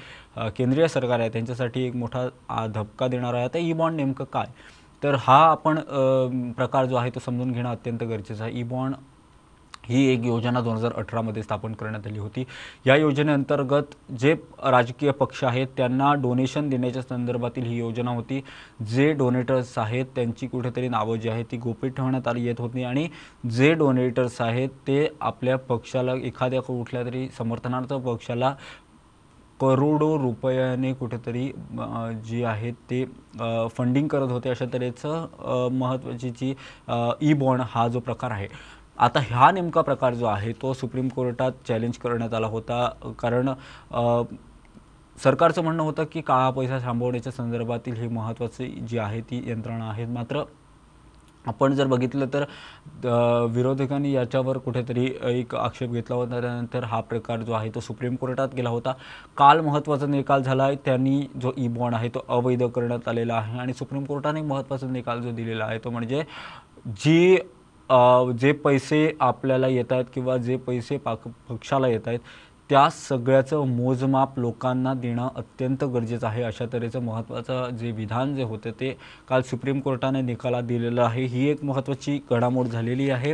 केंद्रीय 0.58 0.88
सरकार 0.88 1.20
आहे 1.20 1.30
त्यांच्यासाठी 1.30 1.86
एक 1.86 1.96
मोठा 1.96 2.24
धपका 2.24 2.68
धक्का 2.74 3.08
देणार 3.08 3.34
आहे. 3.34 3.44
आता 3.46 3.58
ई 3.60 3.74
बॉन्ड 3.74 3.98
नेमकं 3.98 4.26
काय? 4.34 4.46
तर 5.04 5.16
हा 5.20 5.38
आपण 5.46 5.80
प्रकार 6.58 6.86
जो 6.86 6.96
आहे 6.96 7.10
तो 7.16 7.20
समजून 7.20 7.52
घेणं 7.52 7.70
अत्यंत 7.70 8.04
गरजेचं 8.04 8.44
आहे. 8.44 8.60
ई 8.60 8.64
बॉन्ड 8.64 8.96
ही 9.84 10.04
एक 10.08 10.26
योजना 10.26 10.62
दोन 10.62 10.76
हजार 10.76 10.92
अठरामध्ये 10.98 11.44
स्थापन 11.44 11.74
करण्यात 11.74 12.08
आली 12.08 12.20
होती. 12.20 12.44
या 12.86 12.96
योजनेअंतर्गत 12.96 13.96
जे 14.20 14.34
राजकीय 14.64 15.12
पक्ष 15.12 15.44
आहेत 15.44 15.68
त्यांना 15.78 16.14
डोनेशन 16.22 16.70
देण्याच्या 16.70 17.02
संदर्भातील 17.02 17.66
ही 17.66 17.78
योजना 17.78 18.12
होती. 18.12 18.42
जे 18.90 19.12
डोनेटर्स 19.14 19.78
आहेत 19.78 20.06
त्यांची 20.16 20.48
कुठेतरी 20.48 20.88
नावं 20.90 21.20
जी 21.20 21.30
आहेत 21.30 21.46
ती 21.52 21.58
गोपीत 21.58 21.92
ठेवण्यात 21.92 22.28
आली 22.28 22.46
येत 22.46 22.60
होती 22.60 22.84
आणि 22.84 23.08
जे 23.52 23.74
डोनेटर्स 23.74 24.40
आहेत 24.42 24.70
ते 24.88 25.08
आपल्या 25.22 25.58
पक्षाला 25.58 26.14
एखाद्या 26.24 26.62
कुठल्या 26.62 27.04
तरी 27.06 27.28
समर्थनार्थ 27.38 27.94
पक्षाला 27.94 28.54
करोडो 29.60 30.18
रुपयाने 30.18 30.92
कुठेतरी 30.94 31.46
जी 32.26 32.44
आहेत 32.44 32.74
ते 32.90 33.04
फंडिंग 33.78 34.08
करत 34.08 34.32
होते. 34.32 34.50
अशा 34.50 34.66
तऱ्हेचं 34.74 35.68
महत्त्वाची 35.72 36.30
जी 36.30 36.54
ई 37.22 37.34
बॉन्ड 37.34 37.64
हा 37.70 37.88
जो 37.88 38.00
प्रकार 38.00 38.32
आहे. 38.32 38.48
आता 39.02 39.20
हा 39.30 39.50
नेमका 39.52 39.82
प्रकार 39.82 40.14
जो 40.14 40.26
आहे 40.26 40.52
तो 40.62 40.74
सुप्रीम 40.74 41.08
कोर्टात 41.10 41.52
चॅलेंज 41.68 41.98
करण्यात 41.98 42.34
आला 42.34 42.48
होता. 42.48 42.88
कारण 43.20 43.50
सरकारचं 45.18 45.64
म्हणणं 45.64 45.84
होतं 45.84 46.04
की 46.12 46.22
काळा 46.22 46.50
पैसा 46.50 46.78
थांबवण्याच्या 46.80 47.32
संदर्भातील 47.32 47.96
ही 48.02 48.08
महत्त्वाची 48.08 48.68
जी 48.90 48.98
आहे 48.98 49.22
ती 49.22 49.44
यंत्रणा 49.50 49.90
आहेत 49.90 50.08
मात्र 50.10 50.44
आपण 51.46 51.74
जर 51.76 51.88
बघितलं 51.88 52.26
तर 52.34 52.44
विरोधकांनी 53.52 54.12
याच्यावर 54.14 54.58
कुठेतरी 54.58 55.06
एक 55.30 55.56
आक्षेप 55.56 55.92
घेतला 55.92 56.16
होता. 56.16 56.40
त्यानंतर 56.42 56.84
हा 56.84 57.00
प्रकार 57.02 57.42
जो 57.42 57.54
आहे 57.54 57.70
तो 57.76 57.80
सुप्रीम 57.80 58.16
कोर्टात 58.16 58.54
गेला 58.56 58.70
होता. 58.70 58.94
काल 59.38 59.62
महत्त्वाचा 59.62 60.06
निकाल 60.06 60.44
झाला 60.44 60.64
आहे 60.64 60.76
त्यांनी 60.86 61.22
जो 61.42 61.52
ई 61.58 61.68
बॉन्ड 61.68 61.96
आहे 61.96 62.10
तो 62.10 62.26
अवैध 62.30 62.64
करण्यात 62.66 63.08
आलेला 63.08 63.36
आहे. 63.36 63.60
आणि 63.60 63.74
सुप्रीम 63.74 64.04
कोर्टाने 64.06 64.42
महत्त्वाचा 64.42 64.88
निकाल 64.88 65.22
जो 65.22 65.32
दिलेला 65.32 65.66
आहे 65.66 65.80
तो 65.84 65.90
म्हणजे 65.90 66.24
जी 66.98 67.38
जे 68.40 68.52
पैसे 68.54 69.12
आपल्याला 69.20 69.68
येत 69.68 69.92
आहेत 69.92 70.06
किंवा 70.14 70.38
जे 70.38 70.56
पैसे 70.58 70.98
पाक 70.98 71.28
पक्षाला 71.50 71.88
येत 71.88 72.08
आहेत 72.08 72.20
त्या 72.70 72.88
सगळ्याचं 72.90 73.68
मोजमाप 73.68 74.38
लोकांना 74.40 74.94
देणं 74.94 75.28
अत्यंत 75.36 75.84
गरजेचं 75.84 76.28
आहे. 76.28 76.44
अशा 76.44 76.66
तऱ्हेचं 76.74 77.02
महत्त्वाचं 77.04 77.76
जे 77.78 77.92
विधान 77.92 78.36
जे 78.36 78.44
होतं 78.44 78.72
ते 78.80 78.92
काल 79.30 79.42
सुप्रीम 79.50 79.80
कोर्टाने 79.80 80.22
निकालात 80.22 80.64
दिलेलं 80.64 81.02
आहे. 81.02 81.26
ही 81.26 81.48
एक 81.50 81.64
महत्त्वाची 81.64 82.18
घडामोड 82.32 82.68
झालेली 82.68 83.10
आहे. 83.10 83.34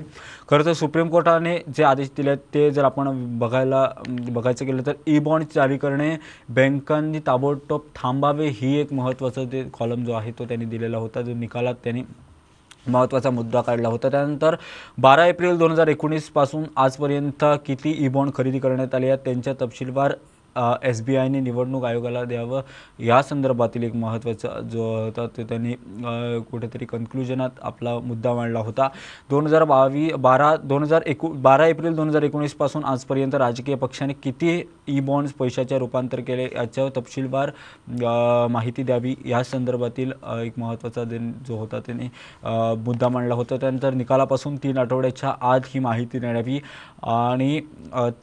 खरं 0.50 0.66
तर 0.66 0.74
सुप्रीम 0.74 1.10
कोर्टाने 1.10 1.58
जे 1.78 1.84
आदेश 1.84 2.10
दिले 2.18 2.30
आहेत 2.30 2.54
ते 2.54 2.70
जर 2.72 2.84
आपण 2.84 3.38
बघायला 3.40 3.88
बघायचं 4.10 4.66
गेलं 4.66 4.86
तर 4.86 4.94
ई 5.08 5.20
बॉन्ड 5.20 5.48
जारी 5.56 5.78
करणे 5.78 6.16
बँकांनी 6.50 7.20
ताबडतोब 7.28 7.82
थांबावे 7.96 8.48
ही 8.52 8.76
एक 8.80 8.94
महत्त्वाचं 8.94 9.52
ते 9.52 9.64
कॉलम 9.74 10.06
जो 10.06 10.14
आहे 10.14 10.32
तो 10.40 10.46
त्यांनी 10.46 10.66
दिलेला 10.66 10.98
होता. 10.98 11.22
जो 11.22 11.34
निकालात 11.36 11.76
त्यांनी 11.84 12.04
महत्त्वाचा 12.90 13.30
मुद्दा 13.30 13.62
काढला 13.62 13.88
होता. 13.88 14.10
त्यानंतर 14.10 14.56
बारा 14.98 15.26
एप्रिल 15.28 15.58
दोन 15.58 15.72
हजार 15.72 15.88
एकोणीसपासून 15.88 16.64
आजपर्यंत 16.76 17.46
किती 17.66 17.96
ई 18.00 18.08
बॉन्ड 18.08 18.34
खरेदी 18.36 18.60
करण्यात 18.60 18.96
आले 18.96 19.08
आहेत 19.08 19.20
त्यांच्या 19.26 19.54
तपशीलवार 19.62 20.14
एस 20.84 21.02
बी 21.06 21.16
आयने 21.16 21.40
निवडणूक 21.40 21.86
आयोगाला 21.86 22.24
द्यावं. 22.24 22.62
या 23.00 23.22
संदर्भातील 23.24 23.84
एक 23.84 23.96
महत्त्वाचा 23.96 24.60
जो 24.72 24.84
होता 24.96 25.26
ते 25.38 25.44
त्यांनी 25.44 25.74
कुठेतरी 26.52 26.86
कन्क्लुजनात 26.86 27.60
आपला 27.62 27.98
मुद्दा 28.00 28.34
मांडला 28.34 28.60
होता. 28.60 28.88
दोन 29.30 29.46
हजार 29.48 29.64
बावी 29.64 30.10
बारा 30.20 30.56
दोन 30.64 30.84
हजार 30.84 31.02
एकू 31.06 31.28
बारा 31.42 31.68
एप्रिल 31.68 31.96
दोन 31.96 32.10
हजार 32.10 32.24
एकोणीसपासून 32.24 32.84
आजपर्यंत 32.86 33.36
राजकीय 33.36 33.76
पक्षाने 33.76 34.14
किती 34.24 34.62
ई 34.88 35.00
बॉन्ड्स 35.00 35.34
पैशाचे 35.34 35.78
रूपांतर 35.80 36.20
केले 36.28 36.44
याच्यावर 36.44 36.90
तपशीलवार 36.98 37.52
माहिती 38.52 38.84
द्यावी 38.84 39.16
या 39.26 39.44
संदर्भातील 39.44 40.12
एक 40.44 40.60
महत्त्वाचा 40.60 41.04
दिन 41.04 41.32
जो 41.48 41.58
होता 41.58 41.80
त्याने 41.86 42.10
मुद्दा 42.84 43.08
मांडला 43.10 43.36
होता. 43.36 43.56
त्यानंतर 43.58 43.94
निकालापासून 43.94 44.56
तीन 44.64 44.78
आठवड्याच्या 44.78 45.34
आत 45.52 45.68
ही 45.68 45.80
माहिती 45.80 46.20
देण्यावी 46.20 46.60
आणि 47.04 47.60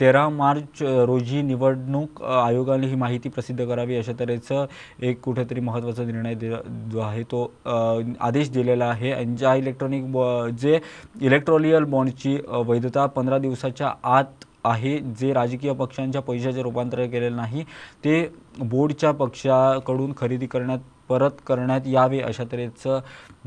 तेरा 0.01 0.29
मार्च 0.29 0.83
रोजी 0.83 1.43
निवडणूक 1.43 2.23
आयोगाने 2.27 2.87
ही 2.87 2.95
माहिती 2.97 3.29
प्रसिद्ध 3.29 3.65
करावी 3.65 3.97
अशा 3.97 4.13
तऱ्हेचं 4.21 4.67
एक 5.03 5.21
कुठेतरी 5.23 5.61
महत्त्वाचा 5.61 6.05
निर्णय 6.05 6.35
दि 6.35 6.51
जो 6.93 7.01
आहे 7.01 7.23
तो 7.31 7.43
आदेश 7.67 8.51
दिलेला 8.51 8.85
आहे. 8.87 9.13
आणि 9.13 9.37
ज्या 9.37 9.55
इलेक्ट्रॉनिक 9.55 10.11
बॉ 10.13 10.49
जे 10.51 10.79
इलेक्ट्रॉनियल 11.21 11.85
बॉन्डची 11.87 12.37
वैधता 12.67 13.07
पंधरा 13.07 13.39
दिवसाच्या 13.39 13.93
आत 14.05 14.45
आहे 14.65 14.99
जे 15.19 15.33
राजकीय 15.33 15.73
पक्षांच्या 15.75 16.21
पैशाचे 16.23 16.63
रूपांतर 16.63 17.05
केलेलं 17.07 17.37
नाही 17.37 17.65
ते 18.05 18.21
बोर्डच्या 18.61 19.11
पक्षाकडून 19.13 20.13
खरेदी 20.17 20.47
करण्यात 20.47 20.79
परत 21.09 21.41
करण्यात 21.47 21.87
यावे 21.87 22.21
अशा 22.21 22.45
तऱ्हेचं 22.53 23.01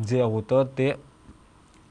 जे 0.08 0.22
होतं 0.22 0.66
ते 0.78 0.92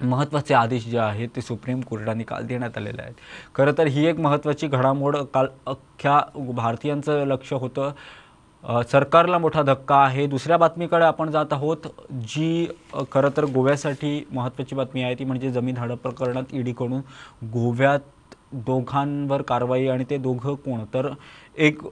महत्त्वाचे 0.01 0.55
आदेश 0.55 0.87
जे 0.87 0.99
आहेत 0.99 1.29
ते 1.37 1.41
सुप्रीम 1.41 1.81
कोर्टाने 1.81 2.25
काल 2.25 2.47
देण्यात 2.47 2.77
आलेले 2.79 3.03
आहेत. 3.03 3.15
खरं 3.55 3.73
तर 3.79 3.87
ही 3.87 4.07
एक 4.07 4.19
महत्त्वाची 4.21 4.67
घडामोड 4.69 5.17
काल 5.35 5.47
अख्ख्या 5.67 6.21
भारतीयांचं 6.55 7.25
लक्ष 7.27 7.53
होतं. 7.53 7.93
सरकारला 8.91 9.39
मोठा 9.39 9.63
धक्का 9.63 9.97
आहे. 9.97 10.27
दुसऱ्या 10.27 10.57
बातमीकडे 10.59 11.05
आपण 11.05 11.31
जात 11.31 11.53
आहोत 11.53 11.87
जी 12.29 12.67
खरं 13.13 13.31
तर 13.37 13.45
गोव्यासाठी 13.55 14.23
महत्त्वाची 14.33 14.77
बातमी 14.77 15.03
आहे 15.03 15.15
ती 15.19 15.25
म्हणजे 15.25 15.51
जमीन 15.51 15.77
हडप 15.77 16.03
प्रकरणात 16.03 16.55
ईडीकडून 16.55 17.01
गोव्यात 17.53 18.35
दोघांवर 18.67 19.43
कारवाई 19.43 19.87
आणि 19.89 20.05
ते 20.11 20.17
दोघं 20.19 20.55
कोण? 20.55 20.85
तर 20.95 21.09
एक 21.57 21.83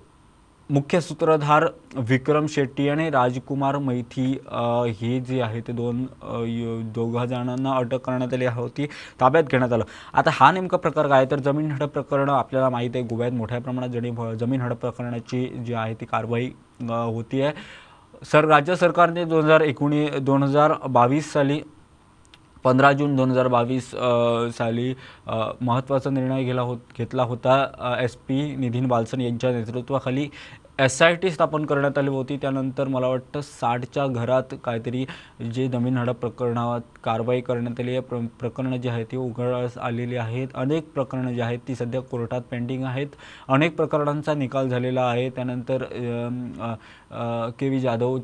मुख्य 0.71 1.00
सूत्रधार 1.00 1.64
विक्रम 2.00 2.47
शेट्टी 2.47 2.88
आणि 2.88 3.09
राजकुमार 3.11 3.76
मैथी 3.78 4.26
हे 5.00 5.18
जे 5.21 5.40
आहे 5.40 5.61
ते 5.61 5.73
दोन 5.73 6.04
दोघा 6.94 7.25
जणांना 7.25 7.73
अटक 7.73 8.00
करण्यात 8.00 8.35
आली 8.35 8.47
होती 8.49 8.87
ताब्यात 9.21 9.50
घेण्यात 9.50 9.73
आलं 9.73 9.85
आता 10.14 10.30
हा 10.35 10.50
नेमका 10.52 10.76
प्रकार 10.76 11.09
काय 11.09 11.18
आहे? 11.18 11.30
तर 11.30 11.40
जमीन 11.40 11.71
हडप 11.73 11.92
प्रकरण 11.92 12.28
आपल्याला 12.30 12.68
माहीत 12.68 12.90
आहे 12.94 13.04
गोव्यात 13.04 13.33
मोठ्या 13.33 13.61
प्रमाणात 13.61 13.88
जणी 13.90 14.11
जमीन 14.40 14.61
हडप 14.61 14.80
प्रकरणाची 14.80 15.47
जी 15.66 15.75
आहे 15.75 15.94
ती 15.94 16.06
कारवाई 16.06 16.50
होती 16.83 17.42
आहे 17.42 17.52
सर 18.25 18.44
राज्य 18.44 18.76
सरकारने 18.76 19.25
दोन 19.25 19.44
हजार 19.44 19.61
एकोणी 19.61 20.09
दोन 20.21 20.42
हजार 20.42 20.73
बावीस 20.88 21.33
साली 21.33 21.61
पंधरा 22.64 22.92
जून 22.92 23.16
दोन 23.16 23.30
हजार 23.30 23.49
बावीस 23.49 23.90
साली 24.59 24.92
महत्त्वाचा 25.26 26.11
निर्णय 26.11 26.42
गेला 26.44 26.62
होत 26.62 26.78
घेतला 26.99 27.23
होता 27.23 27.97
एस 28.00 28.16
पी 28.28 28.40
निधीन 28.56 28.87
बालसन 28.88 29.21
यांच्या 29.21 29.50
नेतृत्वाखाली. 29.52 30.28
एस 30.78 31.00
आय 31.02 31.14
टी 31.22 31.30
स्थापन 31.30 31.64
करण्यात 31.64 31.98
आली 31.98 32.10
होती. 32.10 32.36
त्यानंतर 32.42 32.88
मला 32.88 33.06
वाटतं 33.08 33.40
साठच्या 33.40 34.06
घरात 34.06 34.54
काहीतरी 34.64 35.04
जे 35.52 35.66
जमीन 35.68 35.98
हडप 35.98 36.18
प्रकरणात 36.20 36.80
कारवाई 37.04 37.40
करण्यात 37.40 37.80
आली 37.80 37.90
आहे. 37.90 38.00
प्र 38.00 38.18
प्रकरणं 38.40 38.76
जी 38.76 38.88
आहेत 38.88 39.06
ती 39.12 39.16
उघडस 39.16 39.76
आलेली 39.78 40.16
आहेत. 40.16 40.48
अनेक 40.54 40.88
प्रकरणं 40.94 41.32
जी 41.34 41.40
आहेत 41.40 41.58
ती 41.68 41.74
सध्या 41.74 42.00
कोर्टात 42.02 42.42
पेंडिंग 42.50 42.84
आहेत. 42.84 43.08
अनेक 43.48 43.76
प्रकरणांचा 43.76 44.34
निकाल 44.34 44.68
झालेला 44.68 45.02
आहे. 45.02 45.28
त्यानंतर 45.36 45.84
के 47.58 47.68
व्ही 47.68 47.80
जाधव 47.80 48.18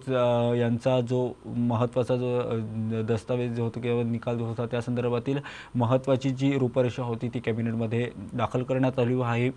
यांचा 0.56 1.00
जो 1.00 1.26
महत्त्वाचा 1.46 2.16
जो 2.16 3.02
दस्तावेज 3.08 3.56
जो 3.56 3.64
होता 3.64 3.80
किंवा 3.80 4.02
निकाल 4.10 4.38
जो 4.38 4.44
होता 4.44 4.66
त्या 4.70 4.80
संदर्भातील 4.80 5.38
महत्त्वाची 5.74 6.30
जी 6.30 6.56
रूपरेषा 6.58 7.02
होती 7.02 7.28
ती 7.34 7.40
कॅबिनेटमध्ये 7.40 8.08
दाखल 8.34 8.62
करण्यात 8.62 8.98
आली 8.98 9.22
आहे. 9.22 9.50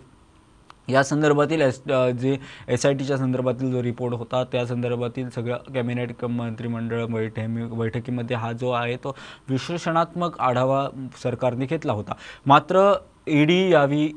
या 0.88 1.02
संदर्भातील 1.02 1.60
एस 1.60 1.82
जे 2.18 2.36
एस 2.68 2.86
आय 2.86 2.94
टीच्या 2.94 3.16
संदर्भातील 3.16 3.72
जो 3.72 3.82
रिपोर्ट 3.82 4.14
होता 4.14 4.44
त्या 4.44 4.66
संदर्भातील 4.66 5.30
सगळं 5.30 5.56
कॅबिनेट 5.74 6.12
क- 6.18 6.24
मंत्रिमंडळ 6.24 7.04
बैठे 7.04 7.46
बैठकीमध्ये 7.66 8.36
हा 8.36 8.52
जो 8.52 8.70
आहे 8.70 8.96
तो 8.96 9.16
विश्लेषणात्मक 9.48 10.40
आढावा 10.40 10.88
सरकारने 11.22 11.66
घेतला 11.66 11.92
होता. 11.92 12.12
मात्र 12.46 12.92
ईडी 13.28 13.72
यावी 13.72 14.12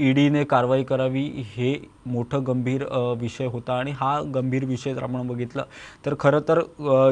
ईडीने 0.00 0.42
कारवाई 0.44 0.82
करावी 0.84 1.22
हे 1.48 1.74
मोठं 2.06 2.42
गंभीर 2.46 2.84
विषय 3.18 3.46
होता 3.46 3.78
आणि 3.78 3.90
हा 3.96 4.20
गंभीर 4.34 4.64
विषय 4.64 4.94
जर 4.94 5.02
आपण 5.02 5.26
बघितलं 5.28 5.64
तर 6.06 6.14
खरं 6.20 6.40
तर 6.48 6.60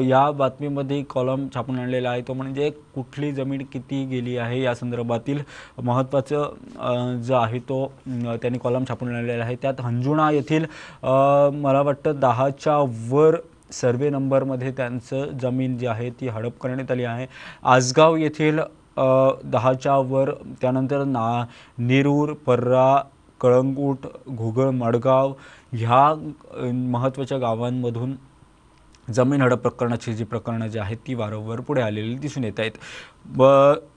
या 0.07 0.29
बातमीमध्ये 0.31 1.01
कॉलम 1.09 1.47
छापून 1.55 1.79
आणलेला 1.79 2.09
आहे. 2.09 2.21
तो 2.21 2.33
म्हणजे 2.33 2.69
कुठली 2.95 3.31
जमीन 3.31 3.63
किती 3.73 4.03
गेली 4.05 4.37
आहे 4.37 4.61
या 4.61 4.75
संदर्भातील 4.75 5.41
महत्त्वाचं 5.83 7.21
जो 7.27 7.35
आहे 7.35 7.59
तो 7.69 7.85
त्यांनी 8.11 8.57
कॉलम 8.57 8.83
छापून 8.89 9.15
आणलेला 9.15 9.43
आहे. 9.43 9.55
त्यात 9.61 9.81
हंजुणा 9.81 10.29
येथील 10.31 10.65
मला 11.63 11.81
वाटतं 11.81 12.19
दहाच्या 12.19 12.77
वर 13.11 13.37
सर्वे 13.71 14.09
नंबरमध्ये 14.09 14.71
त्यांचं 14.77 15.37
जमीन 15.41 15.77
जी 15.77 15.85
आहे 15.87 16.09
ती 16.19 16.27
हडप 16.27 16.59
करण्यात 16.61 16.91
आली 16.91 17.03
आहे. 17.03 17.27
आसगाव 17.63 18.15
येथील 18.15 18.59
दहाच्या 19.43 19.97
वर 19.97 20.31
त्यानंतर 20.61 21.03
ना 21.03 21.45
नेरूर 21.77 22.33
पर्रा 22.33 23.03
कळंगूट 23.41 23.97
घुगळ 24.29 24.69
मडगाव 24.69 25.33
ह्या 25.71 26.31
महत्त्वाच्या 26.73 27.37
गावांमधून 27.37 28.15
जमीन 29.13 29.41
हडप 29.41 29.57
प्रकरणाची 29.57 30.13
जी 30.13 30.23
प्रकरणं 30.23 30.67
जी 30.67 30.79
आहेत 30.79 30.97
ती 31.07 31.13
वारंवार 31.13 31.59
पुढे 31.59 31.81
आलेली 31.81 32.15
दिसून 32.15 32.43
येत 32.43 32.59
आहेत. 32.59 32.71
ब 33.25 33.43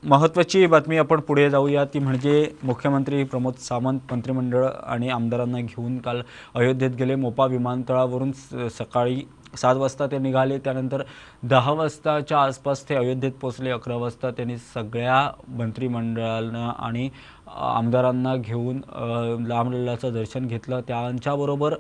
महत्त्वाची 0.04 0.66
बातमी 0.66 0.96
आपण 0.96 1.20
पुढे 1.20 1.50
जाऊया. 1.50 1.84
ती 1.84 1.98
म्हणजे 1.98 2.50
मुख्यमंत्री 2.64 3.24
प्रमोद 3.24 3.54
सावंत 3.54 4.00
मंत्रिमंडळ 4.10 4.66
आणि 4.86 5.08
आमदारांना 5.08 5.60
घेऊन 5.60 5.98
काल 5.98 6.22
अयोध्येत 6.54 6.90
गेले. 6.90 7.14
मोपा 7.14 7.46
विमानतळावरून 7.46 8.32
स- 8.32 8.54
सकाळी 8.78 9.22
सात 9.56 9.76
वाजता 9.76 10.06
ते 10.06 10.18
निघाले 10.18 10.58
त्यानंतर 10.58 11.02
दहा 11.50 11.72
वाजताच्या 11.72 12.38
आसपास 12.38 12.88
ते 12.88 12.94
अयोध्येत 12.94 13.32
पोचले 13.40 13.70
अकरा 13.70 13.96
वाजता 13.96 14.30
त्यांनी 14.30 14.56
सगळ्या 14.74 15.20
मंत्रिमंडळांना 15.58 16.70
आणि 16.78 17.08
आमदारांना 17.46 18.34
घेऊन 18.36 18.80
अ, 18.82 20.08
दर्शन 20.10 20.46
घेतलं. 20.46 20.80
त्यांच्याबरोबर 20.88 21.74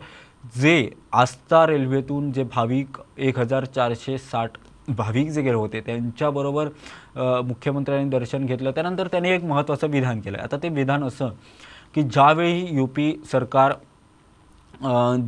जे 0.56 0.90
आस्था 1.12 1.66
रेल्वेतून 1.66 2.30
जे 2.32 2.42
भाविक 2.54 2.98
एक 3.18 3.38
हजार 3.38 3.64
चारशे 3.64 4.16
साठ 4.18 4.58
भाविक 4.88 5.30
जे 5.30 5.42
गेले 5.42 5.54
होते 5.54 5.80
त्यांच्याबरोबर 5.86 6.68
मुख्यमंत्र्यांनी 7.46 8.10
दर्शन 8.10 8.44
घेतलं. 8.46 8.70
त्यानंतर 8.70 9.06
त्यांनी 9.06 9.30
एक 9.30 9.44
महत्त्वाचं 9.44 9.88
विधान 9.90 10.20
केलं. 10.20 10.38
आता 10.38 10.56
ते 10.62 10.68
विधान 10.68 11.04
असं 11.04 11.30
की 11.94 12.02
ज्यावेळी 12.02 12.66
यू 12.76 12.86
पी 12.86 13.12
सरकार 13.32 13.72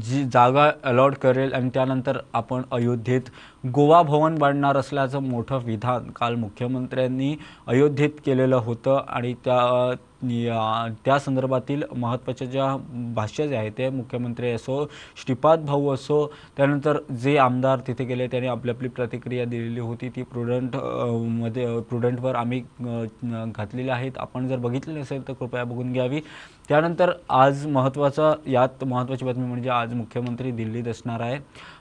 जी 0.03 0.25
जागा 0.25 0.71
अलॉट 0.83 1.15
करेल 1.15 1.53
आणि 1.53 1.71
त्यानंतर 1.75 2.19
आपण 2.33 2.63
अयोध्येत 2.73 3.31
गोवा 3.75 4.03
भवन 4.03 4.35
बांधणार 4.35 4.77
असल्याचं 4.77 5.23
मोठं 5.23 5.59
विधान 5.65 6.11
काल 6.11 6.35
मुख्यमंत्र्यांनी 6.35 7.37
अयोध्येत 7.67 8.11
केलेलं 8.27 8.57
होतं 8.57 9.01
आणि 9.09 9.35
त्या 9.45 9.95
या- 10.23 10.93
त्या 11.05 11.19
संदर्भातील 11.19 11.83
महत्त्वाच्या 11.97 12.47
ज्या 12.47 12.77
भाष्य 13.15 13.49
जे 13.49 13.57
आहे 13.57 13.71
ते 13.71 13.91
मुख्यमंत्री 13.91 14.51
असो 14.51 14.91
श्रीपाद 15.17 15.65
भाऊ 15.65 15.95
असो 15.95 16.33
त्यानंतर 16.57 16.99
जे 17.23 17.37
आमदार 17.39 17.79
तिथे 17.87 18.05
गेले 18.05 18.27
त्यांनी 18.27 18.49
आपली 18.49 18.71
आपली 18.71 18.89
प्रतिक्रिया 18.89 19.45
दिलेली 19.45 19.81
होती 19.81 20.09
ती 20.09 20.23
प्रुडंटमध्ये 20.23 21.81
प्रुडंटवर 21.81 22.35
आम्ही 22.35 22.61
घातलेल्या 22.61 23.45
घातलेली 23.57 23.91
आहेत. 23.91 24.13
आपण 24.19 24.49
जर 24.49 24.57
बघितली 24.57 25.01
नसेल 25.01 25.29
तर 25.29 25.33
कृपया 25.33 25.65
बघून 25.65 25.93
घ्यावी. 25.93 26.21
त्यानंतर 26.69 27.11
आज 27.29 27.67
महत्त्वाचा 27.67 28.33
यात 28.47 28.85
महत्त्वाची 28.85 29.25
बातमी 29.25 29.47
म्हणजे 29.47 29.71
आज 29.71 29.95
मुख्यमंत्री 29.95 30.51
दिल्लीत 30.51 30.89
असणार 30.89 31.21
आहे. 31.21 31.39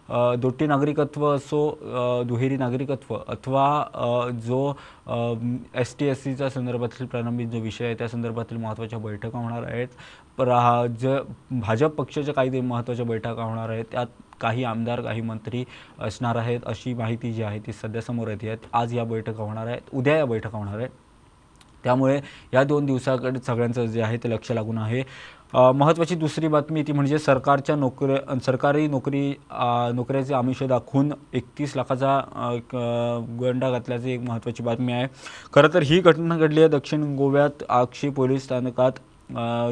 दोटी 0.10 0.68
नागरिकत्व 0.68 1.26
असो 1.28 2.24
दुहेरी 2.28 2.58
नागरिकत्व 2.58 3.16
अथवा 3.16 4.32
जो 4.44 4.74
एस 5.80 5.96
टी 6.00 6.06
एस 6.06 6.24
सीच्या 6.24 6.50
संदर्भातील 6.50 7.08
प्रलंबित 7.08 7.48
जो 7.48 7.60
विषय 7.62 7.86
आहे 7.86 7.96
त्या 7.96 8.08
संदर्भातील 8.08 8.58
महत्त्वाच्या 8.58 9.00
बैठका 9.00 9.38
होणार 9.38 9.64
आहेत. 9.64 9.88
पर 10.38 10.48
हा 10.50 10.86
ज 11.02 11.18
भाजप 11.52 11.96
पक्षाच्या 11.96 12.34
काही 12.34 12.62
महत्त्वाच्या 12.62 13.06
बैठका 13.06 13.44
होणार 13.44 13.70
आहेत 13.70 13.86
त्यात 13.92 14.08
काही 14.42 14.64
आमदार 14.64 15.02
काही 15.02 15.22
मंत्री 15.22 15.64
असणार 16.00 16.36
आहेत 16.36 16.60
अशी 16.66 16.94
माहिती 16.94 17.32
जी 17.34 17.44
आहे 17.44 17.60
ती 17.60 17.74
सध्या 17.74 18.02
समोर 18.02 18.28
येते 18.28 18.48
आहेत. 18.48 18.68
आज 18.74 18.94
या 18.96 19.04
बैठका 19.04 19.44
होणार 19.44 19.68
आहेत 19.68 19.94
उद्या 19.94 20.18
या 20.18 20.26
बैठका 20.26 20.58
होणार 20.58 20.78
आहेत. 20.78 20.90
त्यामुळे 21.84 22.20
या 22.54 22.64
दोन 22.64 22.86
दिवसाकडे 22.86 23.40
सगळ्यांचं 23.46 23.86
जे 23.86 24.02
आहे 24.02 24.18
ते 24.24 24.30
लक्ष 24.30 24.52
लागून 24.52 24.78
आहे. 24.78 25.04
महत्त्वाची 25.54 26.16
दुसरी 26.16 26.48
बातमी 26.48 26.82
ती 26.88 26.92
म्हणजे 26.92 27.18
सरकारच्या 27.20 27.76
नोकऱ्या 27.76 28.40
सरकारी 28.46 28.88
नोकरी 28.88 29.30
नोकऱ्याचे 29.96 30.34
आमिष 30.34 30.64
दाखवून 30.64 31.12
एकतीस 31.34 31.76
लाखाचा 31.76 32.18
एक, 32.54 32.76
गंडा 33.42 33.70
घातल्याची 33.72 34.12
एक 34.14 34.22
महत्त्वाची 34.22 34.64
बातमी 34.64 34.94
आहे. 34.94 35.08
खरं 35.54 35.74
तर 35.74 35.84
ही 35.84 36.00
घटना 36.00 36.38
घडली 36.38 36.60
आहे 36.60 36.70
दक्षिण 36.70 37.16
गोव्यात 37.18 37.64
आक्षी 37.70 38.10
पोलीस 38.10 38.44
स्थानकात 38.44 39.00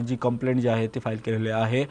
जी 0.08 0.16
कंप्लेंट 0.22 0.60
जी 0.62 0.68
आहे 0.68 0.88
ती 0.96 1.00
फाईल 1.00 1.18
केलेली 1.26 1.50
आहे. 1.50 1.84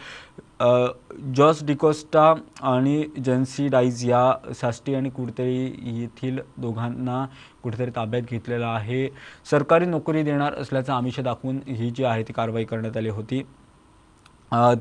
जॉस 1.37 1.62
डिकोस्टा 1.67 2.33
आणि 2.62 3.05
जन्सी 3.25 3.67
डाईज 3.69 4.05
या 4.09 4.53
साष्टी 4.61 4.95
आणि 4.95 5.11
कुडतरी 5.11 5.64
येथील 6.00 6.38
दोघांना 6.57 7.25
कुठेतरी 7.62 7.91
ताब्यात 7.97 8.23
घेतलेलं 8.31 8.67
आहे. 8.67 9.09
सरकारी 9.50 9.87
नोकरी 9.87 10.23
देणार 10.23 10.55
असल्याचं 10.61 10.93
आमिष 10.93 11.21
दाखवून 11.21 11.61
ही 11.69 11.91
जी 11.91 12.05
आहे 12.05 12.23
ती 12.23 12.33
कारवाई 12.33 12.64
करण्यात 12.64 12.97
आली 12.97 13.09
होती. 13.09 13.43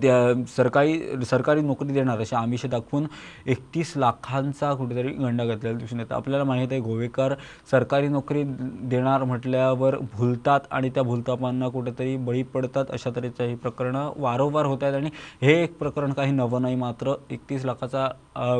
त्या 0.01 0.45
सरकारी 0.47 1.25
सरकारी 1.25 1.61
नोकरी 1.61 1.93
देणार 1.93 2.19
अशा 2.19 2.37
आमिष 2.37 2.65
दाखवून 2.65 3.05
एकतीस 3.45 3.93
लाखांचा 3.97 4.73
कुठेतरी 4.73 5.11
गंडा 5.13 5.45
घातलेला 5.45 5.77
दिसून 5.77 5.99
येतं. 5.99 6.15
आपल्याला 6.15 6.43
माहीत 6.43 6.67
आहे 6.71 6.79
गोवेकर 6.81 7.33
सरकारी 7.71 8.07
नोकरी 8.07 8.43
देणार 8.43 9.23
म्हटल्यावर 9.23 9.97
भुलतात 10.13 10.59
आणि 10.71 10.89
त्या 10.89 11.03
भुलतापांना 11.03 11.67
कुठेतरी 11.69 12.15
बळी 12.17 12.43
पडतात 12.43 12.91
अशा 12.91 13.09
तऱ्हेचं 13.15 13.43
ही 13.43 13.55
प्रकरणं 13.55 14.11
वारंवार 14.17 14.65
होत 14.65 14.83
आहेत. 14.83 14.95
आणि 14.95 15.09
हे 15.41 15.61
एक 15.63 15.77
प्रकरण 15.77 16.13
काही 16.13 16.31
नवं 16.31 16.61
नाही 16.61 16.75
मात्र 16.75 17.13
एकतीस 17.31 17.65
लाखाचा 17.65 18.07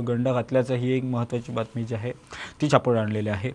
गंडा 0.07 0.33
घातल्याचं 0.33 0.75
ही 0.75 0.91
एक 0.97 1.03
महत्त्वाची 1.05 1.51
बातमी 1.51 1.83
जी 1.83 1.95
आहे 1.95 2.11
ती 2.61 2.71
छापून 2.71 2.97
आणलेली 2.97 3.29
आहे. 3.29 3.51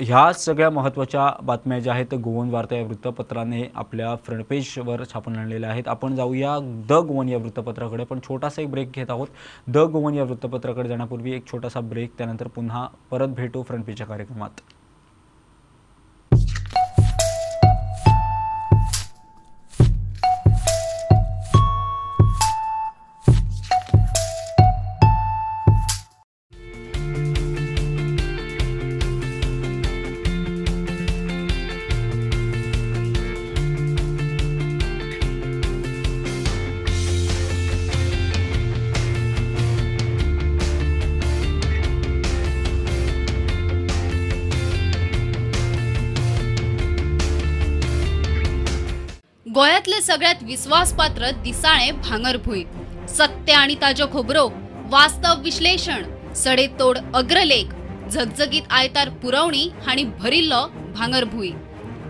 ह्या 0.00 0.32
सगळ्या 0.32 0.68
महत्त्वाच्या 0.70 1.30
बातम्या 1.42 1.78
ज्या 1.78 1.92
आहेत 1.92 2.14
गोवन 2.14 2.50
वार्ता 2.50 2.76
या 2.76 2.86
वृत्तपत्राने 2.86 3.62
आपल्या 3.74 4.14
फ्रंटपेजवर 4.16 5.02
छापून 5.12 5.36
आणलेल्या 5.36 5.70
आहेत. 5.70 5.88
आपण 5.88 6.14
जाऊया 6.16 6.56
द 6.88 6.92
गोवन 7.08 7.28
या 7.28 7.38
वृत्तपत्राकडे. 7.38 8.04
पण 8.04 8.18
छोटासा 8.28 8.62
एक 8.62 8.70
ब्रेक 8.70 8.92
घेत 8.92 9.10
आहोत. 9.10 9.28
द 9.66 9.78
गोवन 9.78 10.14
या 10.14 10.24
वृत्तपत्राकडे 10.24 10.88
जाण्यापूर्वी 10.88 11.32
एक 11.32 11.46
छोटासा 11.52 11.80
ब्रेक 11.80 12.12
त्यानंतर 12.18 12.48
पुन्हा 12.48 12.86
परत 13.10 13.28
भेटू 13.28 13.62
फ्रंटपेजच्या 13.62 14.06
कार्यक्रमात. 14.06 14.60
गोयातले 49.98 50.12
सगळ्यात 50.12 50.42
विश्वासपात्र 50.46 51.30
दिसाळे 51.42 51.90
भांगरभुई. 51.92 52.62
सत्य 53.08 53.52
आणि 53.52 53.74
ताजो 53.82 54.06
खोबरो 54.12 54.48
वास्तव 54.90 55.40
विश्लेषण 55.42 56.02
सडेतोड 56.36 56.98
अग्रलेख 57.14 57.72
झगझगीत 58.10 58.62
आयतार 58.70 59.08
पुरवणी 59.22 59.68
आणि 59.86 60.04
भरिल्लो 60.20 60.66
भांगरभुई. 60.94 61.50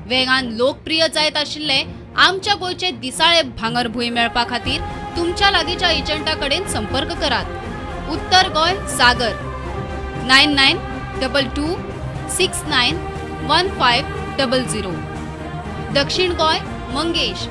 वेगान 0.06 0.48
लोकप्रिय 0.56 1.06
जायत 1.14 1.36
आशिल्ले 1.36 1.82
आमच्या 2.16 2.54
गोंयचे 2.54 2.90
दिसाळे 3.00 3.42
भांगरभुई 3.58 4.08
मेळपा 4.10 4.44
खातीर 4.50 4.80
तुमच्या 5.16 5.50
लागींच्या 5.50 5.90
एजंटा 5.90 6.34
कडेन 6.34 6.66
संपर्क 6.68 7.12
करात. 7.20 8.10
उत्तर 8.10 8.48
Goem 8.48 8.74
Sagar. 8.96 9.32
Nine 10.26 10.54
nine 10.54 10.78
double 11.20 11.46
two 11.56 11.74
six 12.36 12.62
nine 12.68 12.96
one 13.50 13.68
five 13.78 14.16
double 14.38 14.64
zero. 14.64 14.90
दक्षिण 15.94 16.32
Goem 16.32 16.58
Mangesh. 16.94 17.46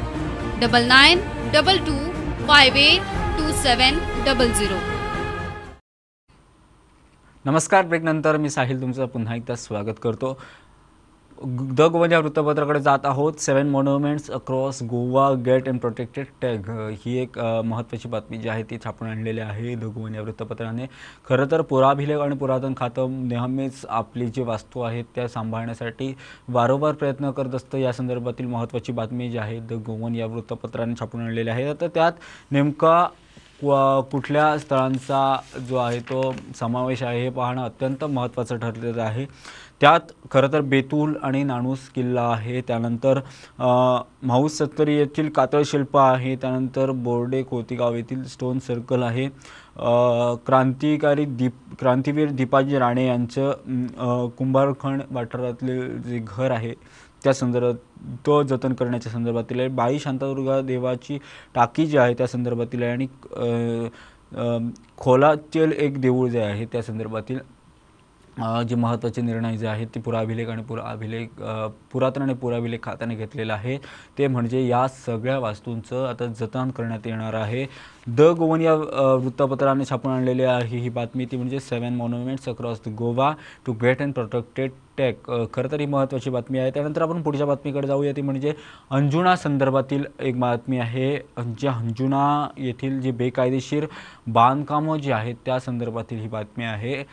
Double 0.61 0.85
nine 0.87 1.19
double 1.53 1.77
two 1.79 1.95
five 2.47 2.75
eight 2.77 3.01
two 3.37 3.51
seven 3.55 3.97
double 4.25 4.51
zero 4.53 4.77
नमस्कार 7.45 7.85
ब्रेकनंतर 7.85 8.37
मी 8.37 8.49
साहिल 8.49 8.79
तुमचं 8.81 9.07
पुन्हा 9.07 9.35
एकदा 9.35 9.55
स्वागत 9.57 9.99
करतो 10.03 10.31
द 11.45 11.81
गोवन 11.81 12.11
या 12.11 12.19
वृत्तपत्राकडे 12.19 12.79
जात 12.81 13.05
आहोत. 13.05 13.33
Seven 13.39 13.69
monuments 13.69 14.29
across 14.31 14.81
Goa 14.89 15.29
get 15.45 15.67
and 15.69 15.79
protected 15.79 16.25
tag 16.41 16.69
ही 17.05 17.17
एक 17.21 17.37
महत्त्वाची 17.39 18.09
बातमी 18.09 18.37
जी 18.37 18.49
आहे 18.49 18.63
ती 18.69 18.77
छापून 18.85 19.07
आणलेली 19.07 19.39
आहे 19.39 19.75
द 19.75 19.83
गोवन 19.85 20.15
या 20.15 20.21
वृत्तपत्राने. 20.21 20.85
खरं 21.29 21.51
तर 21.51 21.61
पुराभिलेख 21.61 22.19
आणि 22.19 22.35
पुरातन 22.35 22.73
खातं 22.77 23.27
नेहमीच 23.27 23.85
आपली 23.89 24.27
जी 24.27 24.43
वास्तू 24.43 24.81
आहेत 24.81 25.05
त्या 25.15 25.27
सांभाळण्यासाठी 25.27 26.13
वारंवार 26.49 26.93
प्रयत्न 26.93 27.31
करत 27.31 27.55
असतं. 27.55 27.77
या 27.77 27.93
संदर्भातील 27.93 28.47
महत्त्वाची 28.47 28.91
बातमी 28.91 29.29
जी 29.31 29.37
आहे 29.37 29.59
द 29.59 29.81
गोवन 29.87 30.15
या 30.15 30.25
वृत्तपत्राने 30.25 30.99
छापून 30.99 31.21
आणलेली 31.21 31.49
आहे. 31.49 31.73
तर 31.73 31.87
त्यात 31.87 32.11
नेमका 32.51 33.07
कुठल्या 34.11 34.57
स्थळांचा 34.59 35.19
जो 35.69 35.75
आहे 35.75 35.99
तो 36.09 36.33
समावेश 36.55 37.01
आहे 37.03 37.21
हे 37.21 37.29
पाहणं 37.29 37.63
अत्यंत 37.63 38.03
महत्त्वाचं 38.03 38.57
ठरलेलं 38.59 39.01
आहे. 39.01 39.25
त्यात 39.81 40.11
खरं 40.31 40.51
तर 40.53 40.61
बेतूल 40.61 41.15
आणि 41.23 41.43
नाणूस 41.43 41.79
किल्ला 41.95 42.21
आहे. 42.29 42.61
त्यानंतर 42.67 43.19
माऊस 44.27 44.57
सत्तरी 44.57 44.95
येथील 44.97 45.29
कातळ 45.35 45.61
शिल्प 45.65 45.97
आहे. 45.97 46.35
त्यानंतर 46.35 46.91
बोर्डे 46.91 47.41
कोतीगाव 47.43 47.95
येथील 47.95 48.23
स्टोन 48.27 48.59
सर्कल 48.67 49.03
आहे. 49.03 49.27
क्रांतिकारी 50.45 51.25
दीप 51.25 51.53
क्रांतीवीर 51.79 52.29
दीपाजी 52.31 52.77
राणे 52.79 53.05
यांचं 53.07 54.27
कुंभारखंड 54.37 55.01
वाठारातले 55.11 55.79
जे 56.09 56.19
घर 56.27 56.51
आहे 56.51 56.73
त्या 57.23 57.33
संदर्भात 57.33 57.75
तो 58.25 58.41
जतन 58.43 58.73
करण्याच्या 58.73 59.11
संदर्भातील 59.11 59.59
आहे. 59.59 59.69
बाई 59.69 59.99
शांतादुर्गा 59.99 60.59
देवाची 60.61 61.17
टाकी 61.55 61.85
जी 61.85 61.97
आहे 61.97 62.13
त्या 62.13 62.27
संदर्भातील 62.27 62.83
आहे. 62.83 62.91
आणि 62.91 63.07
खोलातील 64.97 65.71
एक 65.71 65.99
देऊळ 66.01 66.29
जे 66.29 66.41
आहे 66.41 66.65
त्या 66.71 66.81
संदर्भातील 66.81 67.39
जे 68.39 68.75
महत्त्वाचे 68.75 69.21
निर्णय 69.21 69.57
जे 69.57 69.67
आहेत 69.67 69.87
ते 69.95 69.99
पुराभिलेख 69.99 70.49
आणि 70.49 70.61
पुरा 70.63 70.81
अभिलेख 70.91 71.41
पुरातन 71.91 72.21
आणि 72.21 72.33
पुराभिलेख 72.41 72.79
खात्याने 72.83 73.15
घेतलेलं 73.15 73.53
आहे 73.53 73.77
ते 74.17 74.27
म्हणजे 74.27 74.65
या 74.67 74.87
सगळ्या 75.05 75.37
वास्तूंचं 75.39 76.05
आता 76.07 76.25
जतन 76.39 76.69
करण्यात 76.77 77.07
येणार 77.07 77.33
आहे. 77.33 77.65
द 78.07 78.21
गोवन 78.37 78.61
या 78.61 78.73
वृत्तपत्राने 78.73 79.85
छापून 79.89 80.11
आणलेली 80.11 80.43
आहे 80.43 80.77
ही 80.77 80.89
बातमी. 80.89 81.25
ती 81.31 81.37
म्हणजे 81.37 81.59
seven 81.59 81.95
monuments 81.95 82.49
across 82.49 82.81
the 82.85 82.93
Goa 82.97 83.33
to 83.65 83.73
get 83.81 84.01
and 84.01 84.13
protected 84.13 84.71
tag. 84.97 85.29
खरं 85.53 85.71
तर 85.71 85.79
ही 85.79 85.85
महत्त्वाची 85.85 86.29
बातमी 86.29 86.59
आहे. 86.59 86.71
त्यानंतर 86.71 87.01
आपण 87.01 87.21
पुढच्या 87.21 87.45
बातमीकडे 87.47 87.87
जाऊया. 87.87 88.11
ती 88.15 88.21
म्हणजे 88.21 88.53
अंजुना 88.91 89.35
संदर्भातील 89.35 90.05
एक 90.19 90.39
बातमी 90.39 90.77
आहे. 90.79 91.11
जे 91.59 91.67
अंजुना 91.67 92.47
येथील 92.57 92.99
जे 93.01 93.11
बेकायदेशीर 93.11 93.85
बांधकामं 94.27 94.97
जी 94.99 95.11
आहेत 95.11 95.35
त्या 95.45 95.59
संदर्भातील 95.59 96.19
ही 96.21 96.27
बातमी 96.27 96.65
आहे. 96.65 97.03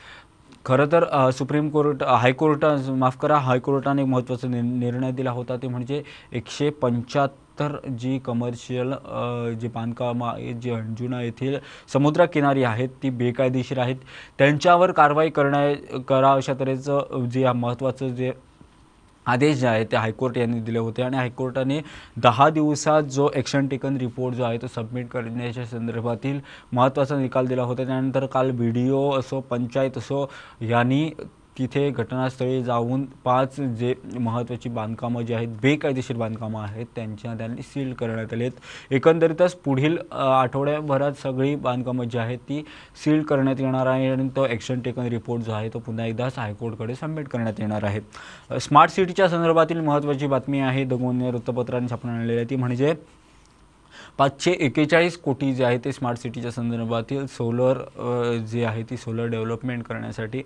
खरं 0.66 0.86
तर 0.88 1.04
सुप्रीम 1.38 1.68
कोर्ट 1.70 2.02
हायकोर्ट 2.02 2.64
माफ 2.98 3.16
करा 3.20 3.38
हायकोर्टाने 3.38 4.02
एक 4.02 4.08
महत्त्वाचा 4.08 4.48
नि 4.48 4.60
निर्णय 4.62 5.10
दिला 5.12 5.30
होता. 5.30 5.56
ते 5.56 5.68
म्हणजे 5.68 6.02
एकशे 6.32 6.70
पंच्याहत्तर 6.82 7.76
जी 7.98 8.18
कमर्शियल 8.26 8.92
जी 8.92 9.56
जे 9.60 9.68
बांधकामं 9.74 10.26
आहेत 10.28 10.54
जी 10.62 10.70
अंजुना 10.70 11.20
येथील 11.22 11.56
समुद्रकिनारी 11.92 12.62
आहेत 12.64 12.88
ती 13.02 13.10
बेकायदेशीर 13.10 13.78
आहेत. 13.78 13.96
त्यांच्यावर 14.38 14.92
कारवाई 14.92 15.30
करण्या 15.30 16.00
करा 16.08 16.32
अशा 16.32 16.54
तऱ्हेचं 16.60 17.28
जे 17.32 17.52
महत्त्वाचं 17.52 18.14
जे 18.14 18.32
आदेश 19.26 19.56
जे 19.58 19.66
आहे 19.66 19.84
ते 19.84 19.96
हायकोर्ट 19.96 20.36
यांनी 20.36 20.60
दिले 20.60 20.78
होते 20.78 21.02
आणि 21.02 21.16
हायकोर्टाने 21.16 21.80
दहा 22.22 22.48
दिवसात 22.50 23.02
जो 23.10 23.28
ॲक्शन 23.34 23.68
टेकन 23.68 23.96
रिपोर्ट 23.96 24.34
जो 24.34 24.44
आहे 24.44 24.58
तो 24.62 24.66
सबमिट 24.66 25.08
करण्याच्या 25.08 25.66
संदर्भातील 25.66 26.40
महत्त्वाचा 26.72 27.16
निकाल 27.18 27.46
दिला 27.46 27.62
होता. 27.62 27.84
त्यानंतर 27.84 28.26
काल 28.26 28.50
बी 28.50 28.70
डी 28.70 28.88
ओ 28.90 29.10
असो 29.18 29.40
पंचायत 29.50 29.98
असो 29.98 30.26
यांनी 30.62 31.08
तिथे 31.58 31.88
घटनास्थळी 31.90 32.62
जाऊन 32.64 33.04
पाच 33.24 33.60
जे 33.78 33.94
महत्त्वाची 34.14 34.68
बांधकामं 34.68 35.22
जी 35.26 35.34
आहेत 35.34 35.48
बेकायदेशीर 35.62 36.16
बांधकामं 36.16 36.62
आहेत 36.62 36.86
त्यांच्या 36.96 37.34
त्यांनी 37.38 37.62
सील 37.62 37.92
करण्यात 37.94 38.32
आली 38.32 38.44
आहेत. 38.44 38.52
एकंदरीतच 38.90 39.54
पुढील 39.64 39.96
आठवड्याभरात 40.12 41.20
सगळी 41.22 41.54
बांधकामं 41.56 42.08
जी 42.08 42.18
आहेत 42.18 42.38
ती 42.48 42.62
सील 43.04 43.22
करण्यात 43.22 43.60
येणार 43.60 43.86
आहे 43.86 44.10
आणि 44.10 44.28
तो 44.36 44.46
ॲक्शन 44.46 44.80
टेकन 44.80 45.06
रिपोर्ट 45.08 45.42
जो 45.42 45.52
आहे 45.52 45.68
तो 45.74 45.78
पुन्हा 45.78 46.06
एकदाच 46.06 46.38
हायकोर्टकडे 46.38 46.94
सबमिट 46.94 47.28
करण्यात 47.28 47.60
येणार 47.60 47.84
आहे. 47.84 48.00
स्मार्ट 48.60 48.90
सिटीच्या 48.90 49.28
संदर्भातील 49.28 49.80
महत्त्वाची 49.80 50.26
बातमी 50.26 50.60
आहे 50.60 50.84
दगोन 50.84 51.22
वृत्तपत्रांनी 51.22 51.30
वृत्तपत्राने 51.30 51.88
छापून 51.90 52.10
आणलेली 52.10 52.36
आहे 52.38 52.50
ती 52.50 52.56
म्हणजे 52.56 52.94
पाचशे 54.18 54.50
एकेचाळीस 54.60 55.16
कोटी 55.18 55.52
जे 55.54 55.64
आहे 55.64 55.78
ते 55.84 55.92
स्मार्ट 55.92 56.18
सिटीच्या 56.18 56.50
संदर्भातील 56.52 57.24
सोलर 57.26 57.78
जे 58.50 58.64
आहे 58.64 58.82
ती 58.90 58.96
सोलर 58.96 59.26
डेव्हलपमेंट 59.28 59.82
करण्यासाठी 59.84 60.42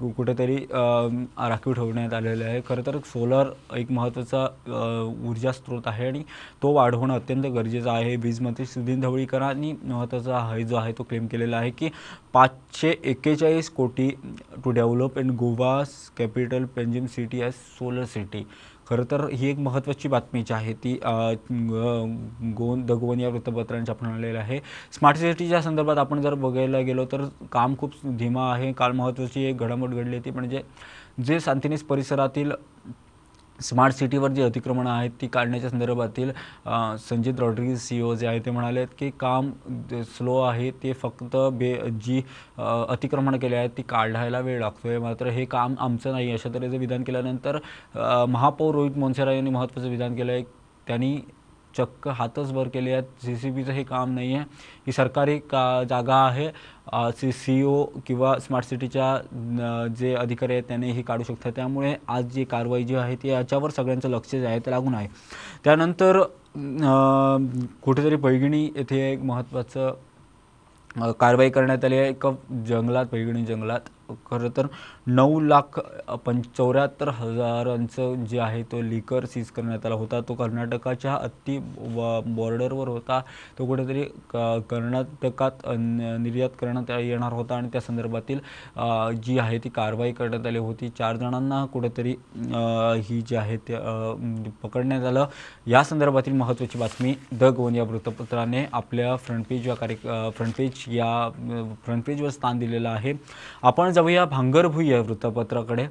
कु- 0.00 0.10
कुठेतरी 0.16 0.56
राखीव 0.56 1.72
ठेवण्यात 1.72 2.14
आलेलं 2.14 2.44
आहे. 2.44 2.60
खरं 2.68 2.82
तर 2.86 2.98
सोलर 3.06 3.50
एक 3.76 3.92
महत्त्वाचा 3.92 4.44
ऊर्जा 5.28 5.52
स्रोत 5.52 5.86
आहे 5.86 6.06
आणि 6.08 6.22
तो 6.62 6.72
वाढवणं 6.72 7.14
अत्यंत 7.14 7.46
गरजेचं 7.46 7.90
आहे. 7.90 8.14
वीजमंत्री 8.16 8.66
सुधीन 8.66 9.00
ढवळीकरांनी 9.00 9.72
महत्त्वाचा 9.84 10.36
आहे 10.38 10.64
जो 10.64 10.76
आहे 10.76 10.92
तो 10.98 11.02
क्लेम 11.02 11.26
केलेला 11.26 11.56
आहे 11.56 11.70
की 11.70 11.88
पाचशे 12.34 12.94
एकेचाळीस 13.04 13.70
कोटी 13.70 14.10
to 14.64 14.70
develop 14.70 15.18
in 15.18 15.30
Goa's 15.38 15.94
capital 16.18 16.64
Panjim 16.76 17.06
city 17.06 17.42
as 17.42 17.52
solar 17.78 18.04
city 18.04 18.44
खरं 18.88 19.04
तर 19.10 19.26
ही 19.30 19.48
एक 19.50 19.58
महत्त्वाची 19.58 20.08
बातमी 20.08 20.42
जी 20.42 20.54
आहे 20.54 20.72
ती 20.84 20.92
गोन 22.58 22.84
द 22.86 22.92
गोवन 22.92 23.20
या 23.20 23.28
वृत्तपत्रांच्या 23.28 23.94
आपण 23.94 24.06
आणलेलं 24.06 24.38
आहे. 24.38 24.58
स्मार्ट 24.92 25.18
सिटीच्या 25.18 25.60
संदर्भात 25.62 25.98
आपण 25.98 26.20
जर 26.22 26.34
बघायला 26.34 26.80
गेलो 26.80 27.04
तर 27.12 27.24
काम 27.52 27.74
खूप 27.78 27.92
धीमा 28.18 28.50
आहे. 28.52 28.72
काल 28.72 28.92
महत्त्वाची 28.92 29.44
एक 29.44 29.58
घडामोड 29.58 29.94
घडली 29.94 30.18
ती 30.24 30.30
म्हणजे 30.30 30.62
जे 31.26 31.40
सांतिनेस 31.40 31.82
परिसरातील 31.82 32.52
स्मार्ट 33.58 33.94
सिटीवर 33.94 34.30
जी 34.30 34.42
अतिक्रमणं 34.42 34.90
आहेत 34.90 35.10
ती 35.20 35.26
काढण्याच्या 35.26 35.70
संदर्भातील 35.70 36.30
संजित 37.00 37.40
रॉड्रिगीज 37.40 37.78
सी 37.80 38.00
ओ 38.02 38.14
जे 38.14 38.26
आहे 38.26 38.38
ते 38.38 38.50
म्हणाले 38.50 38.80
आहेत 38.80 38.94
की 38.98 39.10
काम 39.20 39.50
स्लो 40.08 40.36
आहे 40.40 40.70
ते 40.82 40.92
फक्त 40.92 41.36
बे 41.52 41.74
जी 42.00 42.20
अतिक्रमण 42.58 43.34
अतिक्रमणं 43.34 43.56
आहेत 43.56 43.70
ती 43.76 43.82
काढायला 43.82 44.40
वेळ 44.40 44.60
लागतो 44.60 44.88
आहे 44.88 44.98
मात्र 44.98 45.26
हे 45.28 45.44
काम 45.44 45.74
आमचं 45.78 46.12
नाही. 46.12 46.32
अशा 46.32 46.48
तऱ्हेचं 46.54 46.78
विधान 46.78 47.02
केल्यानंतर 47.02 47.58
महापौर 48.28 48.74
रोहित 48.74 48.98
मोन्सेरा 48.98 49.32
यांनी 49.32 49.50
महत्त्वाचं 49.50 49.90
विधान 49.90 50.16
केलं 50.16 50.32
आहे 50.32 50.42
त्यांनी 50.86 51.16
चक्क 51.76 52.08
हातच 52.08 52.50
वर 52.52 52.68
केले 52.68 52.92
आहेत. 52.92 53.04
सी 53.24 53.36
सी 53.36 53.50
बीचं 53.50 53.72
हे 53.72 53.82
काम 53.84 54.14
नाही 54.14 54.34
आहे. 54.34 54.44
ही 54.86 54.92
सरकारी 54.92 55.38
का 55.50 55.82
जागा 55.88 56.16
आहे. 56.26 56.48
सी 57.16 57.30
सी 57.32 57.62
ओ 57.62 57.84
किंवा 58.06 58.38
स्मार्ट 58.40 58.66
सिटीच्या 58.66 59.86
जे 59.98 60.14
अधिकारी 60.14 60.52
आहेत 60.52 60.64
त्याने 60.68 60.90
ही 60.92 61.02
काढू 61.02 61.22
शकतात. 61.22 61.52
त्यामुळे 61.56 61.94
आज 62.08 62.32
जी 62.34 62.44
कारवाई 62.44 62.84
जी 62.84 62.94
आहे 62.94 63.16
ती 63.22 63.28
याच्यावर 63.28 63.70
सगळ्यांचं 63.70 64.08
लक्ष 64.10 64.30
जे 64.30 64.46
आहे 64.46 64.58
ते 64.66 64.70
लागून 64.70 64.94
आहे. 64.94 65.08
त्यानंतर 65.64 66.20
कुठेतरी 67.82 68.16
पैगिणी 68.16 68.64
येथे 68.76 69.00
एक 69.12 69.22
महत्त्वाचं 69.22 71.12
कारवाई 71.20 71.50
करण्यात 71.50 71.84
आली 71.84 71.96
आहे. 71.96 72.08
एका 72.10 72.30
जंगलात 72.68 73.06
पैगिणी 73.06 73.44
जंगलात. 73.46 73.80
खरं 74.26 74.48
तर 74.56 74.66
नऊ 75.06 75.40
लाख 75.40 75.78
पण 76.24 76.38
पंच 76.38 76.46
चौऱ्याहत्तर 76.56 77.08
हजारांचं 77.08 78.24
जे 78.28 78.38
आहे 78.40 78.62
तो 78.72 78.80
लिकर 78.82 79.24
सीज 79.24 79.50
करण्यात 79.50 79.86
आला 79.86 79.94
होता. 79.94 80.20
तो 80.20 80.34
कर्नाटकाच्या 80.34 81.14
अति 81.14 81.58
बॉर्डरवर 81.58 82.88
होता. 82.88 83.20
तो 83.58 83.66
कुठेतरी 83.66 84.02
क 84.30 84.36
कर्नाटकात 84.70 85.66
निर्यात 85.68 86.50
करण्यात 86.60 86.90
येणार 87.00 87.32
होता 87.32 87.56
आणि 87.56 87.68
त्या 87.72 87.80
संदर्भातील 87.80 88.38
जी 89.24 89.38
आहे 89.38 89.58
ती 89.64 89.68
कारवाई 89.68 90.12
करण्यात 90.12 90.46
आली 90.46 90.58
होती. 90.58 90.88
चार 90.98 91.16
जणांना 91.16 91.64
कुठेतरी 91.72 92.14
ही 93.08 93.20
जी 93.28 93.36
आहे 93.36 93.56
ते 93.68 93.76
पकडण्यात 94.62 95.04
आलं. 95.04 95.26
या 95.66 95.82
संदर्भातील 95.84 96.32
महत्त्वाची 96.34 96.78
बातमी 96.78 97.14
द 97.32 97.44
गोन 97.56 97.74
या 97.76 97.82
वृत्तपत्राने 97.84 98.64
आपल्या 98.72 99.14
फ्रंट 99.16 99.44
पेज 99.48 99.66
या 99.68 99.74
कार्य 99.74 100.30
फ्रंट 100.36 100.54
पेज 100.56 100.84
या 100.88 101.28
फ्रंट 101.84 102.04
पेजवर 102.06 102.30
स्थान 102.30 102.58
दिलेलं 102.58 102.88
आहे. 102.88 103.12
आपण 103.62 103.92
जाऊया 103.98 104.24
भांगरभुई 104.24 104.88
या 104.88 105.00
वृत्तपत्राकडे. 105.00 105.86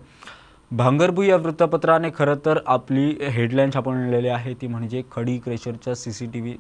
भांगरभुई 0.72 1.28
या 1.28 1.36
वृत्तपत्राने 1.38 2.10
खरं 2.16 2.36
तर 2.46 2.60
आपली 2.68 3.06
हेडलाईन 3.36 3.70
छापून 3.74 3.98
आणलेली 3.98 4.28
आहे. 4.28 4.54
ती 4.62 4.68
म्हणजे 4.68 5.04
खडी 5.12 5.38
क्रेशरच्या 5.46 5.96
सी 5.96 6.12
सी 6.12 6.26
टी 6.34 6.42
व्ही 6.42 6.58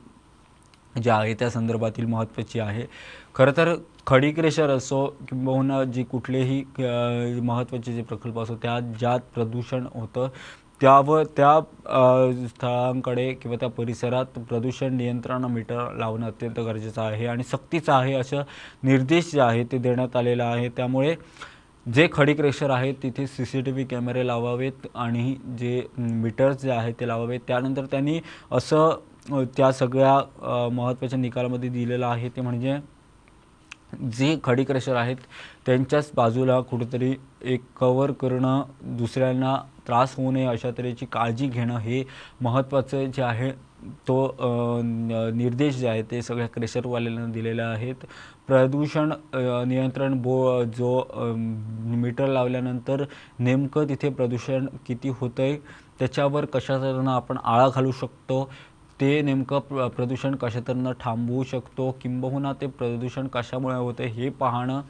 जे 1.03 1.09
आहे 1.11 1.33
त्या 1.39 1.49
संदर्भातील 1.49 2.05
महत्त्वाची 2.05 2.59
आहे. 2.59 2.85
खरं 3.35 3.51
तर 3.57 3.73
खडी 4.07 4.31
क्रेशर 4.31 4.69
असो 4.69 5.05
किंबहुना 5.29 5.83
जी 5.83 6.03
कुठलेही 6.11 6.63
महत्त्वाचे 7.43 7.93
जे 7.93 8.01
प्रकल्प 8.01 8.39
असो 8.39 8.55
त्यात 8.61 8.81
ज्यात 8.99 9.19
प्रदूषण 9.35 9.85
होतं 9.93 10.29
त्यावर 10.81 11.23
त्या 11.37 11.59
स्थळांकडे 12.47 13.31
किंवा 13.33 13.57
त्या 13.59 13.69
परिसरात 13.69 14.39
प्रदूषण 14.39 14.93
नियंत्रण 14.93 15.45
मीटर 15.45 15.93
लावणं 15.97 16.25
अत्यंत 16.27 16.59
गरजेचं 16.59 17.01
आहे 17.01 17.25
आणि 17.27 17.43
सक्तीचं 17.43 17.93
आहे 17.93 18.13
असं 18.13 18.41
निर्देश 18.83 19.31
जे 19.31 19.39
आहे 19.41 19.63
ते 19.63 19.77
देण्यात 19.77 20.15
आलेला 20.15 20.45
आहे 20.45 20.69
त्यामुळे 20.69 21.15
जे 21.85 22.07
खडी 22.13 22.33
क्रेशर 22.33 22.69
आहेत 22.69 22.93
तिथे 23.03 23.25
सी 23.27 23.45
सी 23.45 23.61
टी 23.61 23.71
व्ही 23.71 23.85
कॅमेरे 23.85 24.25
लावावेत 24.27 24.87
आणि 24.95 25.35
जे 25.59 25.81
मीटर्स 25.97 26.61
जे 26.61 26.71
आहेत 26.71 26.93
ते 26.99 27.07
लावावेत. 27.07 27.39
त्यानंतर 27.47 27.85
त्यांनी 27.91 28.19
असं 28.51 29.45
त्या 29.57 29.71
सगळ्या 29.71 30.69
महत्त्वाच्या 30.71 31.19
निकालामध्ये 31.19 31.69
दिलेलं 31.69 32.05
आहे 32.05 32.29
ते 32.29 32.41
म्हणजे 32.41 32.77
जे 34.11 34.35
खडी 34.43 34.63
क्रेशर 34.63 34.95
आहेत 34.95 35.15
त्यांच्याच 35.65 36.11
बाजूला 36.15 36.59
कुठेतरी 36.61 37.13
एक 37.43 37.61
कवर 37.79 38.11
करणं 38.11 38.63
दुसऱ्यांना 38.97 39.55
त्रास 39.87 40.15
होऊ 40.17 40.31
नये 40.31 40.45
अशा 40.47 40.71
तऱ्हेची 40.77 41.05
काळजी 41.11 41.47
घेणं 41.47 41.77
हे 41.79 42.03
महत्त्वाचं 42.41 43.11
जे 43.11 43.21
आहे 43.23 43.51
तो 44.07 44.35
निर्देश 44.81 45.75
जे 45.75 45.87
आहे 45.87 46.01
ते 46.11 46.21
सगळ्या 46.21 46.47
क्रेशरवाल्यांना 46.47 47.25
दिलेले 47.33 47.61
आहेत. 47.61 47.95
प्रदूषण 48.47 49.11
नियंत्रण 49.67 50.21
बो 50.21 50.63
जो 50.77 51.03
मीटर 51.35 52.27
लावल्यानंतर 52.27 53.03
नेमकं 53.39 53.89
तिथे 53.89 54.09
प्रदूषण 54.09 54.65
किती 54.87 55.09
होतं 55.19 55.43
आहे 55.43 55.57
त्याच्यावर 55.99 56.45
कशा 56.45 56.77
तऱ्हेनं 56.77 57.11
आपण 57.11 57.37
आळा 57.43 57.67
घालू 57.69 57.91
शकतो 57.91 58.43
ते 59.01 59.21
नेमकं 59.21 59.59
प्र 59.59 59.87
प्रदूषण 59.87 60.35
तऱ्हेनं 60.41 60.91
थांबवू 60.99 61.43
शकतो 61.43 61.89
किंबहुना 62.01 62.53
ते 62.61 62.67
प्रदूषण 62.67 63.27
कशामुळे 63.27 63.75
होते 63.75 64.05
हे 64.07 64.29
पाहणं 64.39 64.81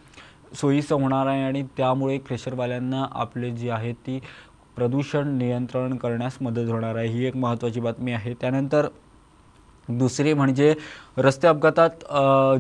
सोयीचं 0.56 1.02
होणार 1.02 1.28
आहे 1.28 1.44
आणि 1.44 1.64
त्यामुळे 1.78 2.18
क्रेशरवाल्यांना 2.18 3.06
आपले 3.14 3.50
जी 3.52 3.70
आहे 3.70 3.92
ती 4.06 4.20
प्रदूषण 4.78 5.38
नियंत्रण 5.38 5.96
करण्यास 5.96 6.38
मदत 6.42 6.70
होणार 6.70 6.96
आहे. 6.96 7.08
ही 7.08 7.26
एक 7.26 7.36
महत्त्वाची 7.36 7.80
बातमी 7.80 8.12
आहे. 8.12 8.34
त्यानंतर 8.34 8.88
दुसरी 9.90 10.34
म्हणजे 10.34 10.74
रस्ते 11.18 11.48
अपघातात 11.48 11.90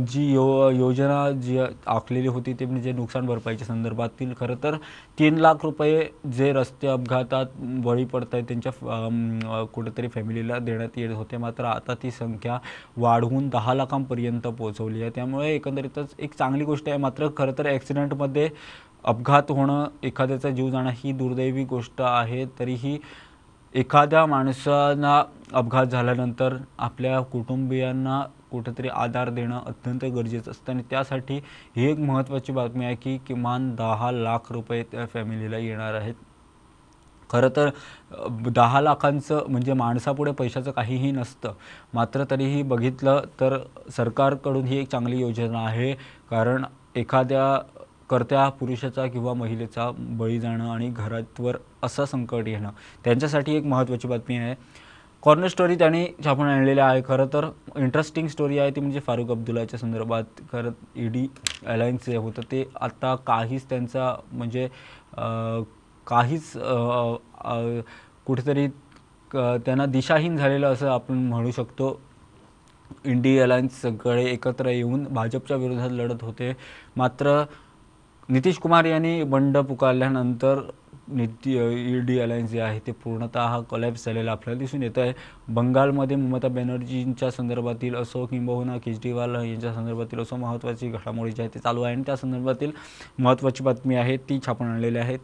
जी 0.07 0.33
यो 0.33 0.69
योजना 0.69 1.31
जी 1.31 1.59
आखलेली 1.87 2.27
होती 2.27 2.53
ते 2.53 2.65
म्हणजे 2.65 2.91
नुकसान 2.91 3.25
भरपाईच्या 3.25 3.67
संदर्भातील. 3.67 4.33
खरं 4.39 4.55
तर 4.63 4.75
तीन 5.19 5.35
लाख 5.35 5.53
रुपये 5.63 6.07
जे 6.31 6.53
रस्ते 6.53 6.87
अपघातात 6.87 7.45
बळी 7.59 8.05
पडत 8.05 8.33
आहेत 8.33 8.45
त्यांच्या 8.47 8.71
फ- 8.71 9.67
कुठेतरी 9.73 10.07
फॅमिलीला 10.07 10.59
देण्यात 10.59 10.89
येत 10.97 11.11
होते. 11.11 11.37
मात्र 11.37 11.63
आता 11.63 11.93
ती 12.03 12.11
संख्या 12.11 12.57
वाढवून 12.97 13.49
दहा 13.49 13.73
लाखांपर्यंत 13.73 14.41
पोहोचवली 14.41 15.01
आहे. 15.01 15.11
त्यामुळे 15.15 15.55
एकंदरीतच 15.55 16.13
एक 16.19 16.33
चांगली 16.39 16.63
गोष्ट 16.63 16.89
आहे. 16.89 16.97
मात्र 16.97 17.27
खरं 17.37 17.51
तर 17.57 17.67
ॲक्सिडेंटमध्ये 17.67 18.49
अपघात 19.07 19.51
होणं 19.51 19.87
एखाद्याचा 20.03 20.49
जीव 20.49 20.69
जाणं 20.69 20.91
ही 20.95 21.11
दुर्दैवी 21.11 21.63
गोष्ट 21.63 22.01
आहे. 22.01 22.45
तरीही 22.59 22.97
एखाद्या 23.75 24.25
माणसांना 24.25 25.21
अपघात 25.53 25.85
झाल्यानंतर 25.85 26.55
आपल्या 26.77 27.19
कुटुंबियांना 27.21 28.21
कुठेतरी 28.51 28.87
आधार 28.87 29.29
देणं 29.29 29.59
अत्यंत 29.65 30.05
गरजेचं 30.05 30.51
असतं. 30.51 30.71
आणि 30.73 30.83
त्यासाठी 30.89 31.37
ही 31.75 31.89
एक 31.91 31.99
महत्त्वाची 31.99 32.51
बातमी 32.51 32.85
आहे 32.85 32.95
की 32.95 33.17
किमान 33.17 33.73
दहा 33.75 34.11
लाख 34.11 34.51
रुपये 34.51 34.83
त्या 34.83 35.05
फॅमिलीला 35.05 35.57
येणार 35.57 35.93
आहेत. 35.93 36.13
खरं 37.29 37.49
तर 37.55 37.69
दहा 38.49 38.81
लाखांचं 38.81 39.45
म्हणजे 39.49 39.73
माणसापुढे 39.73 40.31
पैशाचं 40.31 40.71
काहीही 40.71 41.11
नसतं. 41.11 41.53
मात्र 41.93 42.23
तरीही 42.31 42.61
बघितलं 42.63 43.21
तर 43.39 43.57
सरकारकडून 43.91 44.65
ही 44.65 44.77
एक 44.77 44.89
चांगली 44.89 45.19
योजना 45.19 45.65
आहे. 45.65 45.93
कारण 46.29 46.65
एखाद्या 46.95 47.76
कर्त्या 48.09 48.47
पुरुषाचा 48.49 49.05
किंवा 49.07 49.33
महिलेचा 49.33 49.91
बळी 49.97 50.39
जाणं 50.39 50.71
आणि 50.71 50.89
घरातवर 50.89 51.57
असं 51.83 52.05
संकट 52.05 52.47
येणं 52.47 52.69
त्यांच्यासाठी 53.03 53.55
एक 53.55 53.63
महत्त्वाची 53.63 54.07
बातमी 54.07 54.37
आहे. 54.37 54.55
कॉर्नर 55.23 55.47
स्टोरी 55.47 55.75
त्यांनी 55.75 56.05
छापून 56.23 56.47
आणलेल्या 56.47 56.87
आहे. 56.87 57.01
खरं 57.07 57.25
तर 57.33 57.49
इंटरेस्टिंग 57.75 58.27
स्टोरी 58.27 58.57
आहे 58.59 58.71
ती 58.71 58.81
म्हणजे 58.81 58.99
फारुख 58.99 59.27
अब्दुल्लाच्या 59.27 59.79
संदर्भात. 59.79 60.23
खरं 60.51 60.71
ईडी 60.95 61.27
अलायन्स 61.67 62.05
जे 62.05 62.17
होतं 62.17 62.41
ते 62.51 62.63
आता 62.81 63.15
काहीच 63.15 63.69
त्यांचा 63.69 64.15
म्हणजे 64.31 64.67
काहीच 66.07 66.53
कुठेतरी 68.25 68.67
क- 69.31 69.57
त्यांना 69.65 69.85
दिशाहीन 69.85 70.37
झालेलं 70.37 70.73
असं 70.73 70.89
आपण 70.89 71.13
म्हणू 71.13 71.51
शकतो. 71.51 71.99
इंडी 73.05 73.37
अलायन्स 73.39 73.81
सगळे 73.81 74.23
एकत्र 74.25 74.69
येऊन 74.69 75.03
भाजपच्या 75.03 75.57
विरोधात 75.57 75.89
लढत 75.91 76.23
होते. 76.23 76.53
मात्र 76.97 77.43
नितीश 78.29 78.57
कुमार 78.57 78.85
यांनी 78.85 79.23
बंड 79.23 79.57
पुकारल्यानंतर 79.57 80.59
निती 81.09 81.53
ई 81.73 81.99
डी 82.05 82.17
अलायन्स 82.19 82.49
जे 82.51 82.59
आहे 82.61 82.79
ते 82.87 82.91
पूर्णतः 83.03 83.59
कलॅप्स 83.71 84.05
झालेलं 84.05 84.31
आपल्याला 84.31 84.59
दिसून 84.59 84.83
येतं 84.83 85.01
आहे. 85.01 85.13
बंगालमध्ये 85.47 86.17
ममता 86.17 86.47
बॅनर्जींच्या 86.47 87.29
संदर्भातील 87.31 87.95
असो 87.95 88.25
किंबहुना 88.25 88.77
केजरीवाल 88.85 89.35
यांच्या 89.35 89.73
संदर्भातील 89.73 90.19
असो 90.19 90.35
महत्त्वाची 90.35 90.89
घडामोडी 90.89 91.31
जी 91.31 91.41
आहे 91.41 91.53
ते 91.53 91.59
चालू 91.59 91.81
आहे 91.81 91.93
आणि 91.95 92.03
त्या 92.05 92.15
संदर्भातील 92.15 92.71
महत्त्वाची 93.19 93.63
बातमी 93.63 93.95
आहे 93.95 94.17
ती 94.29 94.39
छापून 94.45 94.67
आणलेल्या 94.67 95.03
आहेत. 95.03 95.19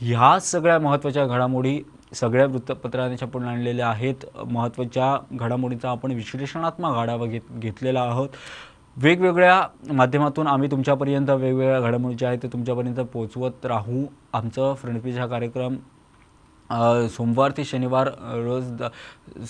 ह्या 0.00 0.38
सगळ्या 0.42 0.78
महत्त्वाच्या 0.78 1.26
घडामोडी 1.26 1.80
सगळ्या 2.14 2.46
वृत्तपत्राने 2.46 3.16
छापून 3.20 3.44
आणलेल्या 3.44 3.88
आहेत. 3.88 4.26
महत्त्वाच्या 4.46 5.16
घडामोडीचा 5.32 5.90
आपण 5.90 6.12
विश्लेषणात्मक 6.12 6.96
आढावा 6.96 7.26
घेत 7.26 7.52
घेतलेला 7.58 8.00
आहोत. 8.00 8.28
वेगवेगळ्या 9.02 9.92
माध्यमातून 9.94 10.46
आम्ही 10.46 10.70
तुमच्यापर्यंत 10.70 11.30
वेगवेगळ्या 11.30 11.80
घडामोडी 11.80 12.14
ज्या 12.14 12.28
आहेत 12.28 12.42
ते 12.42 12.48
तुमच्यापर्यंत 12.52 13.00
पोचवत 13.12 13.66
राहू. 13.66 14.04
आमचं 14.32 14.74
फ्रेंडपीज 14.74 15.18
हा 15.18 15.26
कार्यक्रम 15.26 15.76
सोमवार 17.10 17.50
ते 17.56 17.64
शनिवार 17.64 18.08
रोज 18.44 18.70
द 18.78 18.88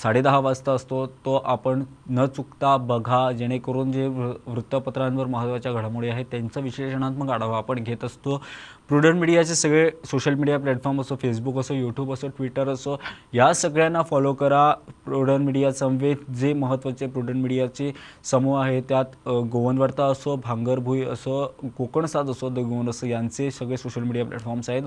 साडेदहा 0.03 0.39
वाजता 0.39 0.73
असतो. 0.73 1.05
तो 1.07 1.35
आपण 1.45 1.83
न 2.11 2.27
चुकता 2.27 2.77
बघा 2.77 3.31
जेणेकरून 3.33 3.93
जे 3.93 4.07
वृ 4.09 4.31
वृत्तपत्रांवर 4.47 5.27
महत्त्वाच्या 5.27 5.73
घडामोडी 5.73 6.09
आहेत 6.09 6.27
त्यांचं 6.31 6.61
विश्लेषणात्मक 6.63 7.31
आढावा 7.31 7.57
आपण 7.59 7.83
घेत 7.83 8.05
असतो. 8.05 8.41
प्रुडंट 8.88 9.20
मीडियाचे 9.20 9.55
सगळे 9.55 9.88
सोशल 10.11 10.35
मीडिया 10.35 10.59
प्लॅटफॉर्म 10.59 11.01
असो 11.01 11.16
फेसबुक 11.22 11.57
असो 11.59 11.74
यूट्यूब 11.74 12.12
असो 12.12 12.29
ट्विटर 12.37 12.68
असो 12.68 12.96
या 13.35 13.53
सगळ्यांना 13.55 14.03
फॉलो 14.03 14.33
करा. 14.35 14.70
प्रुडंट 15.05 15.44
मीडिया 15.46 15.72
समवेत 15.72 16.31
जे 16.37 16.53
महत्त्वाचे 16.53 17.07
प्रुडंट 17.07 17.42
मीडियाचे 17.42 17.90
समूह 18.31 18.61
आहे 18.62 18.81
त्यात 18.88 19.29
गोवनवार्ता 19.53 20.07
असो 20.11 20.37
भांगरभुई 20.44 21.05
असो 21.05 21.44
कोकण 21.79 22.07
साथ 22.07 22.31
असो 22.31 22.48
द 22.48 22.59
गोवन 22.59 22.88
असो 22.90 23.07
यांचे 23.07 23.51
सगळे 23.51 23.77
सोशल 23.77 24.03
मीडिया 24.03 24.24
प्लॅटफॉर्म्स 24.24 24.70
आहेत. 24.70 24.83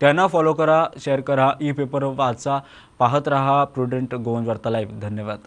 त्यांना 0.00 0.26
फॉलो 0.26 0.52
करा 0.52 0.84
शेअर 1.00 1.20
करा 1.20 1.50
ई 1.62 1.72
पेपर 1.72 2.04
वाचा 2.16 2.58
पाहत 2.98 3.28
रहा 3.28 3.64
प्रुडंट 3.64 4.14
गोवन 4.14 4.46
वार्ता 4.46 4.70
लाईव्ह 4.70 5.00
धन्यवाद. 5.00 5.38